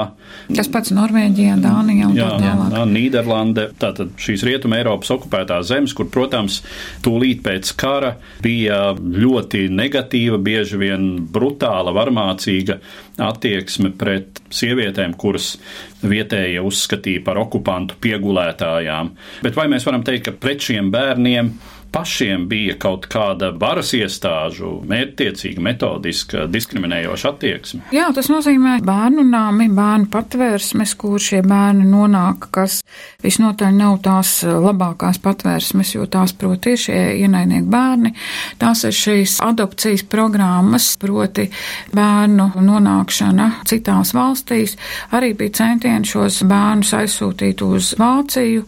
Tas 0.55 0.69
pats 0.71 0.93
Norvēģijā, 0.95 1.58
Dānijā 1.60 2.08
un 2.08 2.15
jā, 2.17 2.29
tā 2.29 2.39
tālāk. 2.43 2.75
Jā, 2.77 2.86
Nīderlande, 2.93 3.65
tātad 3.82 4.13
šīs 4.21 4.45
rietuma 4.47 4.79
Eiropas 4.79 5.12
okupētās 5.15 5.67
zemes, 5.71 5.95
kur, 5.97 6.08
protams, 6.13 6.62
tūlīt 7.05 7.43
pēc 7.45 7.73
kara 7.79 8.13
bija 8.45 8.93
ļoti 8.95 9.67
negatīva, 9.73 10.39
bieži 10.43 10.79
vien 10.79 11.10
brutāla, 11.34 11.93
varmācīga 11.95 12.79
attieksme 13.19 13.91
pret 13.99 14.39
sievietēm, 14.55 15.17
kuras 15.19 15.58
vietējie 15.99 16.62
uzskatīja 16.63 17.25
par 17.25 17.41
okupantu 17.41 17.97
piegulētājām. 17.99 19.12
Bet 19.43 19.60
vai 19.60 19.67
mēs 19.71 19.84
varam 19.88 20.05
teikt, 20.08 20.29
ka 20.29 20.38
pret 20.39 20.63
šiem 20.69 20.88
bērniem 20.93 21.51
pašiem 21.91 22.47
bija 22.49 22.75
kaut 22.80 23.08
kāda 23.12 23.49
varas 23.60 23.91
iestāžu 23.97 24.80
mērķtiecīga, 24.89 25.62
metodiska, 25.63 26.45
diskriminējoša 26.52 27.32
attieksme. 27.34 27.82
Jā, 27.95 28.10
tas 28.15 28.30
nozīmē 28.32 28.78
bērnu 28.86 29.25
nāmi, 29.28 29.69
bērnu 29.73 30.10
patvērsmes, 30.13 30.93
kur 30.99 31.19
šie 31.21 31.41
bērni 31.45 31.88
nonāk, 31.89 32.49
kas 32.54 32.80
visnotaļ 33.23 33.73
nav 33.75 33.97
tās 34.06 34.34
labākās 34.45 35.19
patvērsmes, 35.23 35.95
jo 35.95 36.06
tās, 36.12 36.36
proti, 36.38 36.75
ir 36.75 36.84
šie 36.86 36.99
ienaidnieki 37.25 37.69
bērni. 37.69 38.13
Tās 38.62 38.86
ir 38.88 38.95
šīs 38.95 39.39
adopcijas 39.45 40.06
programmas, 40.10 40.91
proti 41.02 41.49
bērnu 41.95 42.52
nonākšana 42.62 43.49
citās 43.69 44.13
valstīs. 44.15 44.78
Arī 45.15 45.34
bija 45.38 45.58
centieni 45.63 46.08
šos 46.08 46.43
bērnus 46.49 46.93
aizsūtīt 47.02 47.63
uz 47.65 47.93
Vāciju, 47.99 48.63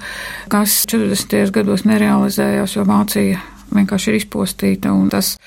kas 0.51 0.81
40. 0.89 1.53
gados 1.55 1.85
nerealizējās, 1.87 2.75
jo 2.75 2.85
Vācija 2.87 3.10
situācija 3.11 3.39
vienkārši 3.71 4.09
ir 4.11 4.15
izpostīta, 4.17 4.91
un 4.91 5.07
tas 5.07 5.37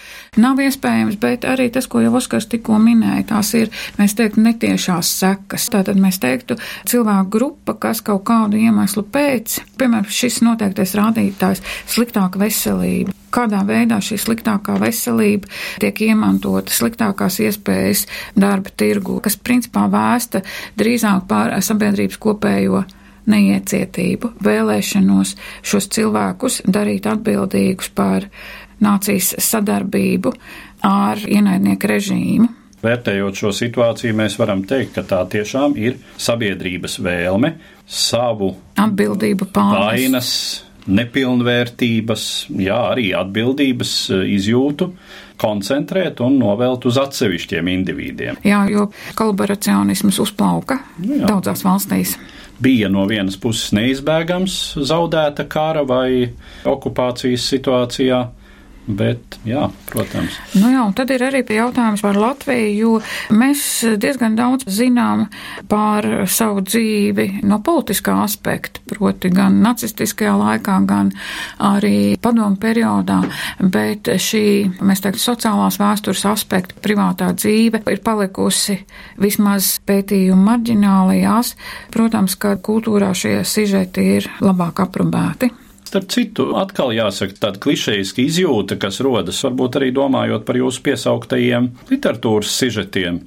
nav 0.41 0.57
iespējams, 0.65 1.19
bet 1.21 1.43
arī 1.45 1.67
tas, 1.69 1.85
ko 1.93 2.01
jau 2.01 2.15
Oskars 2.17 2.47
tikko 2.49 2.79
minēja, 2.81 3.27
tās 3.29 3.51
ir, 3.59 3.69
mēs 3.99 4.15
teiktu, 4.17 4.41
netiešās 4.41 5.11
sekas. 5.21 5.67
Tātad 5.69 6.01
mēs 6.01 6.17
teiktu, 6.23 6.57
cilvēku 6.89 7.29
grupa, 7.35 7.75
kas 7.77 8.01
kaut 8.01 8.25
kādu 8.25 8.57
iemeslu 8.57 9.05
pēc, 9.13 9.59
piemēram, 9.77 10.09
šis 10.09 10.41
noteiktais 10.41 10.97
rādītājs- 10.97 11.61
sliktāka 11.95 12.41
veselība. 12.41 13.13
Kādā 13.31 13.61
veidā 13.61 14.01
šī 14.01 14.17
sliktākā 14.17 14.79
veselība 14.81 15.45
tiek 15.81 15.95
iemantota, 16.09 16.73
sliktākās 16.73 17.43
iespējas 17.45 18.07
darba 18.37 18.71
tirgu, 18.71 19.21
kas 19.21 19.37
principā 19.37 19.85
vēsta 19.85 20.41
drīzāk 20.79 21.29
par 21.29 21.51
sabiedrības 21.61 22.17
kopējo 22.17 22.87
neiecietību, 23.31 24.35
vēlēšanos 24.45 25.35
šos 25.65 25.89
cilvēkus 25.95 26.61
darīt 26.67 27.09
atbildīgus 27.11 27.91
par 27.95 28.29
nācijas 28.85 29.35
sadarbību 29.43 30.35
ar 30.85 31.25
ienaidnieku 31.25 31.91
režīmu. 31.95 32.51
Vērtējot 32.85 33.41
šo 33.41 33.51
situāciju, 33.57 34.13
mēs 34.19 34.37
varam 34.37 34.61
teikt, 34.69 34.93
ka 34.99 35.07
tā 35.09 35.23
tiešām 35.33 35.73
ir 35.81 35.97
sabiedrības 36.21 36.99
vēlme 37.01 37.55
savu 37.89 38.51
atbildību 38.81 39.49
pārnest. 39.55 39.87
vainas, 39.89 40.31
nepilnvērtības, 40.85 42.25
jā, 42.61 42.77
arī 42.93 43.07
atbildības 43.17 43.95
izjūtu 44.37 44.91
koncentrēt 45.41 46.21
un 46.25 46.37
novelt 46.39 46.85
uz 46.85 46.99
atsevišķiem 47.01 47.71
individiem. 47.73 48.39
Jā, 48.45 48.67
jo 48.71 48.91
kolaboracionisms 49.17 50.21
uzplauka 50.23 50.83
nu, 51.01 51.17
jā. 51.23 51.31
daudzās 51.33 51.65
valstīs 51.65 52.19
bija 52.63 52.89
no 52.93 53.07
vienas 53.11 53.37
puses 53.41 53.73
neizbēgams 53.75 54.57
zaudēta 54.87 55.47
kara 55.51 55.83
vai 55.87 56.31
okupācijas 56.69 57.49
situācijā, 57.51 58.21
Bet, 58.85 59.39
jā, 59.49 59.71
protams. 59.89 60.35
Nu 60.61 60.69
jā, 60.69 60.83
un 60.85 60.93
tad 60.93 61.09
ir 61.15 61.23
arī 61.25 61.41
jautājums 61.57 62.03
par 62.05 62.19
Latviju, 62.21 62.75
jo 62.77 62.91
mēs 63.33 63.63
diezgan 63.97 64.37
daudz 64.37 64.67
zinām 64.69 65.25
par 65.71 66.05
savu 66.29 66.61
dzīvi 66.61 67.41
no 67.49 67.63
politiskā 67.65 68.19
aspekta, 68.27 68.83
proti 68.93 69.33
gan 69.33 69.63
nacistiskajā 69.65 70.35
laikā, 70.37 70.77
gan 70.85 71.15
arī 71.65 72.21
padomu 72.21 72.61
periodā, 72.61 73.23
bet 73.59 74.13
šī, 74.21 74.45
mēs 74.85 75.01
teiktu, 75.01 75.23
sociālās 75.23 75.81
vēstures 75.81 76.27
aspekta, 76.35 76.77
privātā 76.85 77.33
dzīve 77.33 77.81
ir 77.89 78.05
palikusi 78.05 78.83
vismaz 79.17 79.79
pētījumu 79.89 80.45
marģinālijās. 80.45 81.57
Protams, 81.95 82.37
ka 82.37 82.59
kultūrā 82.61 83.15
šie 83.17 83.39
sižeti 83.49 84.11
ir 84.19 84.33
labāk 84.45 84.85
aprobēti. 84.85 85.64
Starp 85.95 86.09
citu, 86.11 86.45
atkal 86.59 86.89
jāsaka 86.91 87.37
tāda 87.39 87.61
klišejiska 87.63 88.19
izjūta, 88.19 88.75
kas 88.83 88.97
rodas 89.07 89.39
varbūt 89.47 89.77
arī 89.79 89.93
domājot 89.95 90.43
par 90.43 90.57
jūsu 90.59 90.81
piesauktajiem 90.89 91.69
literatūras 91.87 92.51
sižetiem. 92.51 93.21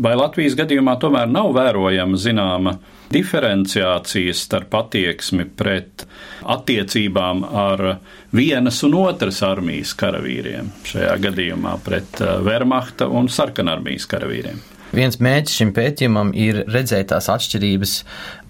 Vai 0.00 0.14
Latvijas 0.16 0.56
gadījumā 0.56 0.94
tomēr 1.02 1.28
nav 1.28 1.50
vērojama 1.58 2.16
zināma 2.16 2.72
diferenciācija 3.12 4.32
starp 4.32 4.78
attieksmi 4.80 5.44
pret 5.60 6.06
attiecībām 6.56 7.44
ar 7.66 7.86
vienas 8.32 8.80
un 8.88 8.96
otras 9.02 9.44
armijas 9.44 9.92
karavīriem, 10.00 10.72
šajā 10.88 11.20
gadījumā 11.28 11.76
pret 11.84 12.24
eh, 12.24 12.38
Wehrmachta 12.48 13.12
un 13.12 13.28
sarkanarmijas 13.28 14.08
karavīriem? 14.08 14.69
Viens 14.90 15.20
mērķis 15.22 15.54
šim 15.60 15.68
pētījumam 15.74 16.32
ir 16.34 16.64
redzēt 16.66 17.12
tās 17.12 17.28
atšķirības 17.30 17.92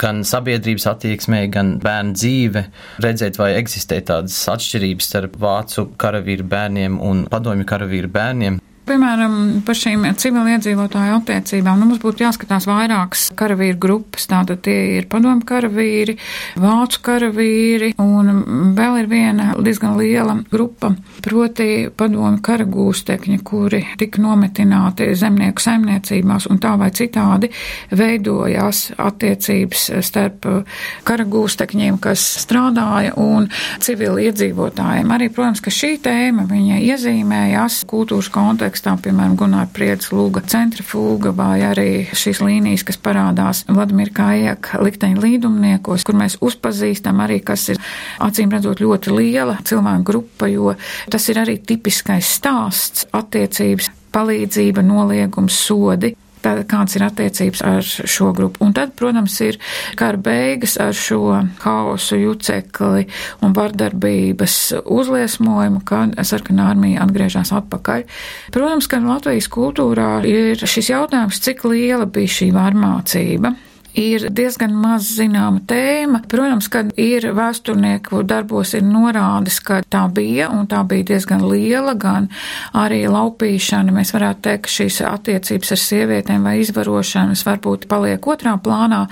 gan 0.00 0.22
sabiedrības 0.24 0.87
attieksmē, 0.94 1.42
gan 1.53 1.74
bērnu 1.83 2.16
dzīve, 2.16 2.62
redzēt, 3.05 3.37
vai 3.40 3.50
eksistē 3.59 4.00
tādas 4.09 4.38
atšķirības 4.48 5.11
starp 5.12 5.37
vācu 5.42 5.90
karavīru 6.00 6.48
bērniem 6.48 6.96
un 7.05 7.26
padomju 7.29 7.68
karavīru 7.68 8.09
bērniem. 8.14 8.57
Piemēram, 8.90 9.35
par 9.62 9.76
šīm 9.79 10.03
civiliedzīvotāju 10.18 11.20
attiecībām 11.20 11.79
nu, 11.79 11.87
mums 11.92 12.00
būtu 12.03 12.24
jāskatās 12.24 12.64
vairākas 12.66 13.29
karavīru 13.38 13.79
grupas. 13.79 14.24
Tātad 14.26 14.64
tie 14.66 14.96
ir 14.96 15.05
padomu 15.11 15.44
karavīri, 15.46 16.16
vācu 16.59 16.98
karavīri 17.07 17.92
un 18.03 18.72
vēl 18.74 18.96
ir 19.05 19.07
viena 19.12 19.53
diezgan 19.62 19.94
liela 19.94 20.35
grupa, 20.50 20.90
proti 21.22 21.87
padomu 21.94 22.40
karagūstekņi, 22.42 23.38
kuri 23.46 23.85
tika 24.00 24.24
nometināti 24.24 25.12
zemnieku 25.14 25.62
saimniecībās 25.62 26.48
un 26.50 26.59
tā 26.59 26.74
vai 26.81 26.90
citādi 26.90 27.53
veidojās 27.94 28.83
attiecības 28.98 29.87
starp 30.11 30.50
karagūstekņiem, 31.07 32.00
kas 32.03 32.26
strādāja 32.42 33.14
un 33.22 33.46
civiliedzīvotājiem. 33.87 35.14
Arī, 35.14 35.31
protams, 35.31 35.62
ka 35.62 35.70
šī 35.79 35.94
tēma 36.03 36.48
viņa 36.50 36.83
iezīmējās 36.90 37.85
kultūras 37.94 38.35
kontekstā 38.35 38.80
kontekstā, 38.81 39.03
piemēram, 39.05 39.37
Gunār 39.37 39.69
Priedes 39.73 40.11
lūga 40.12 40.40
centrifūga 40.47 41.33
vai 41.37 41.61
arī 41.62 42.09
šīs 42.12 42.40
līnijas, 42.40 42.85
kas 42.85 42.97
parādās 42.97 43.64
Vladimir 43.69 44.11
Kājāk 44.11 44.81
likteņa 44.81 45.21
līdumniekos, 45.21 46.05
kur 46.05 46.16
mēs 46.16 46.38
uzpazīstam 46.40 47.21
arī, 47.21 47.40
kas 47.45 47.69
ir 47.71 47.79
acīm 48.21 48.51
redzot 48.51 48.81
ļoti 48.81 49.12
liela 49.12 49.59
cilvēku 49.64 50.05
grupa, 50.05 50.49
jo 50.49 50.75
tas 51.11 51.29
ir 51.29 51.43
arī 51.43 51.59
tipiskais 51.61 52.27
stāsts 52.38 53.07
attiecības 53.12 53.90
palīdzība, 54.12 54.83
noliegums, 54.83 55.55
sodi. 55.66 56.14
Tātad 56.40 56.66
kāds 56.70 56.96
ir 56.96 57.05
attiecības 57.05 57.62
ar 57.66 57.85
šo 57.85 58.31
grupu. 58.37 58.64
Un 58.64 58.74
tad, 58.76 58.94
protams, 58.96 59.37
ir 59.44 59.59
kara 60.00 60.20
beigas 60.20 60.76
ar 60.81 60.96
šo 60.96 61.20
haosu, 61.64 62.16
jucekli 62.20 63.07
un 63.44 63.57
vardarbības 63.57 64.59
uzliesmojumu, 64.85 65.85
kad 65.88 66.16
sarkanā 66.26 66.70
armija 66.72 67.05
atgriežas 67.05 67.53
atpakaļ. 67.61 68.07
Protams, 68.55 68.88
ka 68.90 69.03
Latvijas 69.05 69.50
kultūrā 69.53 70.12
ir 70.29 70.61
šis 70.61 70.92
jautājums, 70.94 71.42
cik 71.44 71.66
liela 71.68 72.09
bija 72.11 72.38
šī 72.40 72.53
varmācība 72.57 73.55
ir 73.98 74.26
diezgan 74.31 74.74
maz 74.76 75.09
zināma 75.16 75.61
tēma. 75.68 76.22
Protams, 76.31 76.68
ka 76.72 76.85
ir 77.00 77.26
vēsturnieku 77.37 78.22
darbos 78.29 78.74
ir 78.79 78.85
norādes, 78.87 79.61
ka 79.64 79.81
tā 79.83 80.05
bija, 80.12 80.50
un 80.55 80.68
tā 80.70 80.83
bija 80.88 81.11
diezgan 81.12 81.42
liela, 81.48 81.94
gan 81.98 82.29
arī 82.76 83.03
laupīšana. 83.11 83.94
Mēs 83.94 84.14
varētu 84.14 84.44
teikt, 84.46 84.64
ka 84.66 84.74
šīs 84.74 85.00
attiecības 85.09 85.74
ar 85.74 85.81
sievietēm 85.85 86.46
vai 86.46 86.57
izvarošanas 86.62 87.44
varbūt 87.46 87.87
paliek 87.90 88.26
otrā 88.31 88.57
plānā, 88.62 89.05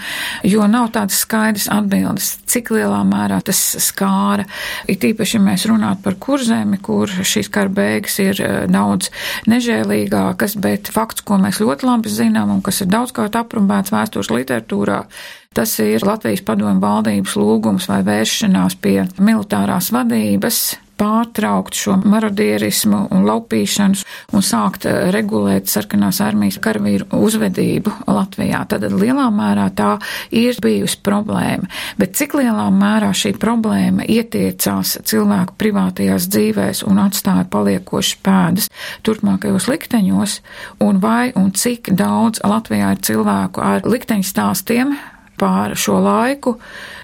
jo 0.47 0.67
nav 0.71 0.91
tādas 0.97 1.23
skaidras 1.25 1.69
atbildes, 1.73 2.37
cik 2.49 2.73
lielā 2.77 3.03
mērā 3.09 3.41
tas 3.45 3.61
skāra. 3.83 4.47
It 4.89 5.05
īpaši, 5.05 5.39
ja 5.39 5.45
mēs 5.45 5.67
runātu 5.71 6.05
par 6.07 6.19
kurzemi, 6.23 6.81
kur 6.83 7.11
šīs 7.11 7.51
kara 7.53 7.73
beigas 7.73 8.19
ir 8.23 8.43
eh, 8.45 8.59
daudz 8.71 9.11
nežēlīgākas, 9.51 10.59
bet 10.63 10.93
fakts, 10.93 11.25
ko 11.27 11.41
mēs 11.43 11.61
ļoti 11.63 11.89
labi 11.89 12.13
zinām 12.13 12.53
un 12.55 12.63
kas 12.65 12.83
ir 12.85 12.91
daudzkārt 12.93 13.37
aprunāts 13.39 13.93
vēstures 13.95 14.31
literatūrā, 14.33 14.68
literatūrā. 14.69 15.07
Tas 15.55 15.79
ir 15.81 16.05
Latvijas 16.05 16.45
padomju 16.45 16.81
valdības 16.81 17.37
lūgums 17.37 17.89
vai 17.89 18.03
vēršanās 18.05 18.77
pie 18.81 19.09
militārās 19.19 19.91
vadības 19.93 20.79
pārtraukt 20.99 21.77
šo 21.79 21.97
marodierismu 22.03 23.05
un 23.15 23.27
laupīšanas 23.29 24.05
un 24.35 24.45
sākt 24.45 24.87
eh, 24.89 25.09
regulēt 25.15 25.71
sarkanās 25.71 26.21
armijas 26.25 26.59
karavīru 26.63 27.09
uzvedību 27.19 27.95
Latvijā. 28.11 28.65
Tad 28.69 28.87
lielā 28.93 29.29
mērā 29.35 29.69
tā 29.79 29.95
ir 30.35 30.59
bijusi 30.63 31.01
problēma. 31.07 31.69
Bet 32.01 32.17
cik 32.19 32.39
lielā 32.39 32.69
mērā 32.75 33.13
šī 33.17 33.35
problēma 33.41 34.07
ietiecās 34.09 34.99
cilvēku 35.09 35.57
privātajās 35.61 36.29
dzīvēs 36.33 36.85
un 36.89 37.03
atstāja 37.05 37.47
paliekošas 37.53 38.19
pēdas 38.25 38.71
turpmākajos 39.07 39.69
likteņos, 39.71 40.41
un 40.85 41.03
vai 41.03 41.31
un 41.39 41.53
cik 41.55 41.93
daudz 41.97 42.43
Latvijā 42.47 42.95
ir 42.95 43.05
cilvēku 43.05 43.63
ar 43.65 43.87
likteņu 43.87 44.27
stāstiem, 44.27 44.97
pār 45.39 45.75
šo 45.79 45.99
laiku, 46.05 46.57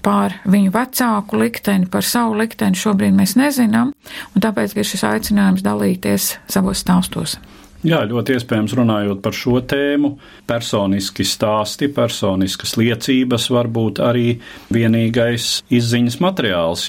pār 0.05 0.37
viņu 0.45 0.73
vecāku 0.75 1.41
likteni, 1.41 1.89
par 1.91 2.05
savu 2.05 2.37
likteni 2.39 2.77
šobrīd 2.79 3.15
mēs 3.15 3.35
nezinām, 3.39 3.93
un 4.33 4.43
tāpēc 4.43 4.75
ir 4.77 4.87
šis 4.87 5.05
aicinājums 5.09 5.65
dalīties 5.65 6.35
savos 6.51 6.83
stāstos. 6.85 7.39
Jā, 7.85 7.99
ļoti 8.09 8.33
iespējams 8.33 8.73
runājot 8.79 9.19
par 9.21 9.35
šo 9.37 9.59
tēmu, 9.61 10.15
personiski 10.49 11.25
stāsti, 11.27 11.91
personiskas 11.93 12.73
liecības 12.81 13.45
var 13.53 13.69
būt 13.69 14.01
arī 14.01 14.39
vienīgais 14.73 15.59
izziņas 15.69 16.17
materiāls. 16.23 16.87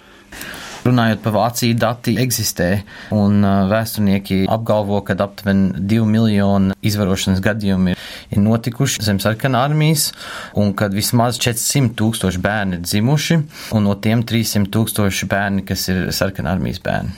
Runājot 0.87 1.22
par 1.25 1.35
Vāciju, 1.35 1.75
dati 1.83 2.12
eksistē, 2.22 2.68
un 3.14 3.42
vēsturnieki 3.70 4.44
apgalvo, 4.53 5.01
ka 5.07 5.16
aptuveni 5.25 5.83
2 5.92 6.07
miljoni 6.07 6.77
izvarošanas 6.87 7.42
gadījumi 7.42 7.96
ir, 7.96 8.05
ir 8.31 8.42
notikuši 8.44 9.03
zem 9.03 9.18
sarkanā 9.22 9.64
armijas, 9.66 10.12
un 10.55 10.70
kad 10.79 10.94
vismaz 10.94 11.40
400 11.42 11.96
tūkstoši 11.99 12.42
bērni 12.44 12.79
ir 12.79 12.87
dzimuši, 12.87 13.40
un 13.75 13.88
no 13.88 13.96
tiem 13.99 14.22
300 14.22 14.70
tūkstoši 14.77 15.31
bērni, 15.33 15.66
kas 15.66 15.88
ir 15.90 16.05
sarkanā 16.14 16.55
armijas 16.55 16.83
bērni. 16.85 17.16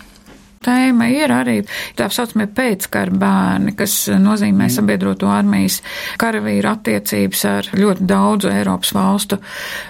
Tēma 0.65 1.07
ir 1.15 1.31
arī 1.31 1.57
tā 1.99 2.09
saucamie 2.11 2.49
pēckara 2.51 3.15
bērni, 3.15 3.75
kas 3.79 3.93
nozīmē 4.11 4.67
mm. 4.67 4.73
sabiedroto 4.75 5.29
armijas 5.31 5.79
karavīru 6.19 6.71
attiecības 6.73 7.45
ar 7.47 7.69
ļoti 7.79 8.07
daudzu 8.09 8.51
Eiropas 8.51 8.91
valstu 8.97 9.39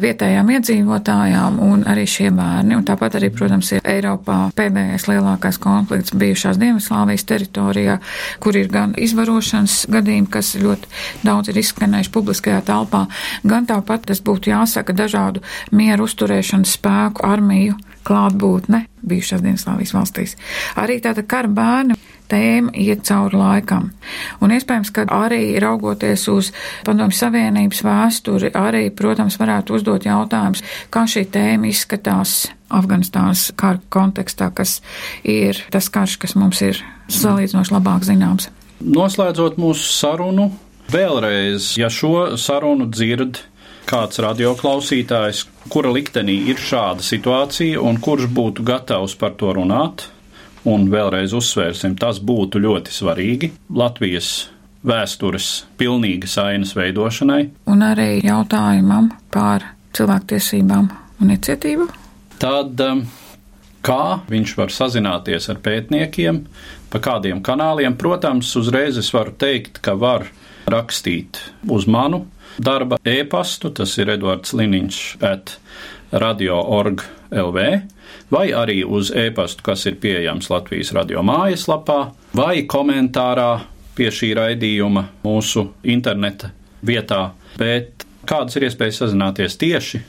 vietējām 0.05 0.53
iedzīvotājām 0.59 1.59
un 1.65 1.87
arī 1.89 2.05
šie 2.11 2.29
bērni. 2.37 2.77
Un 2.77 2.85
tāpat 2.89 3.17
arī, 3.19 3.33
protams, 3.33 3.73
ir 3.73 3.89
Eiropā 3.89 4.39
pēdējais 4.59 5.09
lielākais 5.09 5.61
konflikts 5.63 6.17
bijušās 6.19 6.61
Dienvidslāvijas 6.61 7.27
teritorijā, 7.33 7.99
kur 8.45 8.61
ir 8.61 8.69
gan 8.73 8.93
izvarošanas 8.99 9.87
gadījumi, 9.93 10.29
kas 10.37 10.53
ļoti 10.61 10.93
daudz 11.25 11.49
ir 11.53 11.63
izskanējuši 11.65 12.15
publiskajā 12.15 12.61
telpā, 12.69 13.07
gan 13.49 13.69
tāpat 13.69 14.11
tas 14.13 14.21
būtu 14.25 14.53
jāsaka 14.53 14.97
dažādu 14.97 15.45
mieru 15.73 16.05
uzturēšanas 16.09 16.77
spēku 16.77 17.25
armiju 17.25 17.79
klātbūtne 18.09 18.85
bijušās 19.09 19.43
Dienaslāvijas 19.45 19.95
valstīs. 19.95 20.37
Arī 20.81 20.99
tāda 21.05 21.25
kara 21.29 21.51
bērni 21.53 21.97
tēma 22.29 22.73
iet 22.77 23.05
cauri 23.09 23.39
laikam. 23.39 23.91
Un 24.45 24.53
iespējams, 24.53 24.93
ka 24.95 25.07
arī 25.13 25.57
raugoties 25.63 26.27
uz 26.33 26.51
Padomju 26.87 27.17
Savienības 27.17 27.83
vēsturi, 27.87 28.53
arī, 28.57 28.89
protams, 28.95 29.39
varētu 29.41 29.79
uzdot 29.79 30.07
jautājums, 30.09 30.65
kā 30.93 31.07
šī 31.09 31.25
tēma 31.33 31.71
izskatās 31.71 32.51
Afganistānas 32.69 33.49
kara 33.57 33.81
kontekstā, 33.93 34.51
kas 34.53 34.79
ir 35.25 35.57
tas 35.73 35.89
karš, 35.93 36.19
kas 36.21 36.37
mums 36.37 36.61
ir 36.65 36.83
salīdzinoši 37.09 37.75
labāk 37.75 38.05
zināms. 38.05 38.51
Noslēdzot 38.85 39.57
mūsu 39.59 39.89
sarunu, 39.89 40.51
vēlreiz, 40.93 41.73
ja 41.81 41.89
šo 41.93 42.37
sarunu 42.41 42.91
dzird 42.93 43.41
kāds 43.89 44.21
radioklausītājs, 44.23 45.47
kura 45.73 45.93
liktenī 45.95 46.37
ir 46.53 46.61
šāda 46.61 47.05
situācija 47.05 47.81
un 47.81 48.01
kurš 48.05 48.29
būtu 48.37 48.67
gatavs 48.67 49.17
par 49.19 49.37
to 49.41 49.55
runāt. 49.57 50.09
Un 50.69 50.89
vēlreiz 50.93 51.33
uzsvērsim, 51.39 51.95
tas 51.97 52.19
būtu 52.21 52.61
ļoti 52.61 52.93
svarīgi 52.93 53.53
Latvijas 53.73 54.49
vēstures 54.85 55.49
pilnīgas 55.81 56.37
ainas 56.43 56.75
veidošanai. 56.77 57.43
Un 57.71 57.85
arī 57.87 58.19
jautājumam 58.27 59.13
par 59.33 59.65
cilvēktiesībām 59.97 60.91
un 61.23 61.33
necietību. 61.33 61.89
Tad 62.43 62.83
um, 62.85 63.05
kā 63.87 64.21
viņš 64.29 64.57
var 64.59 64.75
sazināties 64.75 65.49
ar 65.51 65.63
pētniekiem, 65.65 66.43
pa 66.93 67.01
kādiem 67.03 67.41
kanāliem? 67.45 67.97
Protams, 67.99 68.53
uzreiz 68.61 69.01
es 69.01 69.11
varu 69.15 69.33
teikt, 69.39 69.81
ka 69.83 69.97
var 69.99 70.29
rakstīt 70.69 71.41
uz 71.71 71.89
manu 71.89 72.27
darba 72.59 72.99
e-pastu, 73.05 73.71
tas 73.71 73.95
ir 73.99 74.11
Edvards 74.15 74.55
Liniņš 74.57 74.99
at 75.25 75.57
radio.org 76.13 77.05
LV, 77.31 77.65
vai 78.33 78.47
arī 78.57 78.83
uz 78.85 79.13
e-pastu, 79.15 79.65
kas 79.67 79.87
ir 79.87 79.99
pieejams 80.03 80.51
Latvijas 80.51 80.93
radio 80.97 81.23
mājaslapā, 81.27 81.99
vai 82.37 82.65
komentārā 82.69 83.51
pie 83.99 84.11
šī 84.15 84.33
raidījuma 84.39 85.09
mūsu 85.25 85.69
interneta 85.85 86.53
vietā. 86.87 87.33
Bet 87.59 88.07
kādas 88.29 88.57
ir 88.57 88.69
iespējas 88.69 89.03
sazināties 89.03 89.59
tieši 89.61 90.03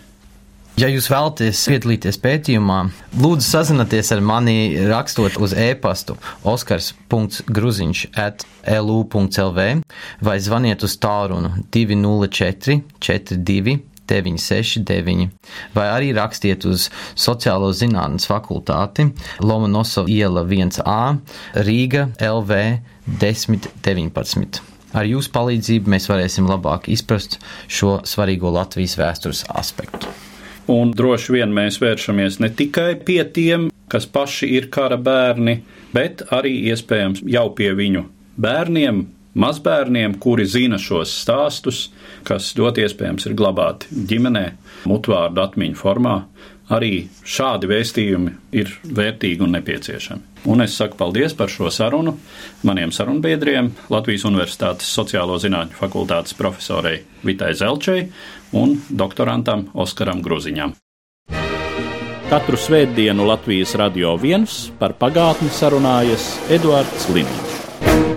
Ja 0.80 0.88
jūs 0.88 1.10
vēlaties 1.12 1.60
piedalīties 1.68 2.20
pētījumā, 2.24 2.78
lūdzu 3.20 3.44
sazinieties 3.44 4.14
ar 4.16 4.22
mani 4.24 4.54
rakstot 4.88 5.36
uz 5.42 5.52
e-pastu 5.58 6.16
oskars.gruziņš 6.48 8.04
at 8.22 8.46
lu.lv 8.86 9.66
vai 10.24 10.36
zvaniet 10.46 10.86
uz 10.88 10.96
tālruni 11.04 11.66
204 11.74 12.78
42 13.02 13.76
969, 14.10 15.28
vai 15.76 15.90
arī 15.90 16.14
rakstiet 16.18 16.64
uz 16.70 16.88
Sociālo 17.18 17.74
zinātnes 17.76 18.30
fakultāti 18.30 19.10
Lomonosova 19.44 20.10
iela 20.10 20.46
1A 20.48 21.02
Rīga 21.68 22.08
LV 22.30 22.64
1019. 23.20 24.64
Ar 24.96 25.12
jūsu 25.12 25.36
palīdzību 25.36 25.92
mēs 25.98 26.10
varēsim 26.10 26.48
labāk 26.50 26.88
izprast 26.90 27.38
šo 27.68 28.00
svarīgo 28.08 28.56
Latvijas 28.56 28.98
vēstures 29.02 29.46
aspektu. 29.52 30.29
Un 30.70 30.92
droši 30.94 31.34
vien 31.34 31.54
mēs 31.56 31.80
vēršamies 31.82 32.38
ne 32.44 32.52
tikai 32.54 32.94
pie 33.06 33.24
tiem, 33.34 33.70
kas 33.90 34.06
paši 34.06 34.52
ir 34.54 34.68
kara 34.70 35.00
bērni, 35.02 35.64
bet 35.96 36.22
arī 36.36 36.52
iespējams 36.70 37.24
jau 37.26 37.48
pie 37.58 37.72
viņu 37.78 38.04
bērniem, 38.40 39.02
mazbērniem, 39.40 40.20
kuri 40.22 40.46
zina 40.46 40.78
šos 40.82 41.16
stāstus, 41.24 41.88
kas 42.28 42.52
ļoti 42.60 42.86
iespējams 42.86 43.26
ir 43.30 43.38
glabāti 43.40 43.90
ģimenē, 44.12 44.46
mutvārdu 44.90 45.42
atmiņu 45.44 45.80
formā. 45.80 46.20
Arī 46.70 47.08
šādi 47.26 47.70
vēstījumi 47.72 48.36
ir 48.62 48.76
vērtīgi 48.86 49.42
un 49.42 49.58
nepieciešami. 49.58 50.29
Un 50.48 50.62
es 50.64 50.76
saku 50.80 50.96
paldies 50.96 51.34
par 51.36 51.52
šo 51.52 51.68
sarunu 51.72 52.16
maniem 52.64 52.94
sarunbiedriem, 52.96 53.74
Latvijas 53.92 54.24
Universitātes 54.30 54.88
Sociālo 54.96 55.36
zinātņu 55.42 55.76
fakultātes 55.80 56.38
profesorei 56.40 57.02
Vitai 57.28 57.52
Zelčai 57.60 58.06
un 58.56 58.78
doktorantam 58.90 59.68
Oskaram 59.74 60.24
Gruziņam. 60.24 60.78
Katru 62.30 62.60
svētdienu 62.62 63.26
Latvijas 63.26 63.74
radio 63.82 64.14
viens 64.22 64.68
par 64.80 64.94
pagātni 64.94 65.50
sarunājas 65.50 66.36
Eduards 66.54 67.10
Liniņš. 67.10 68.09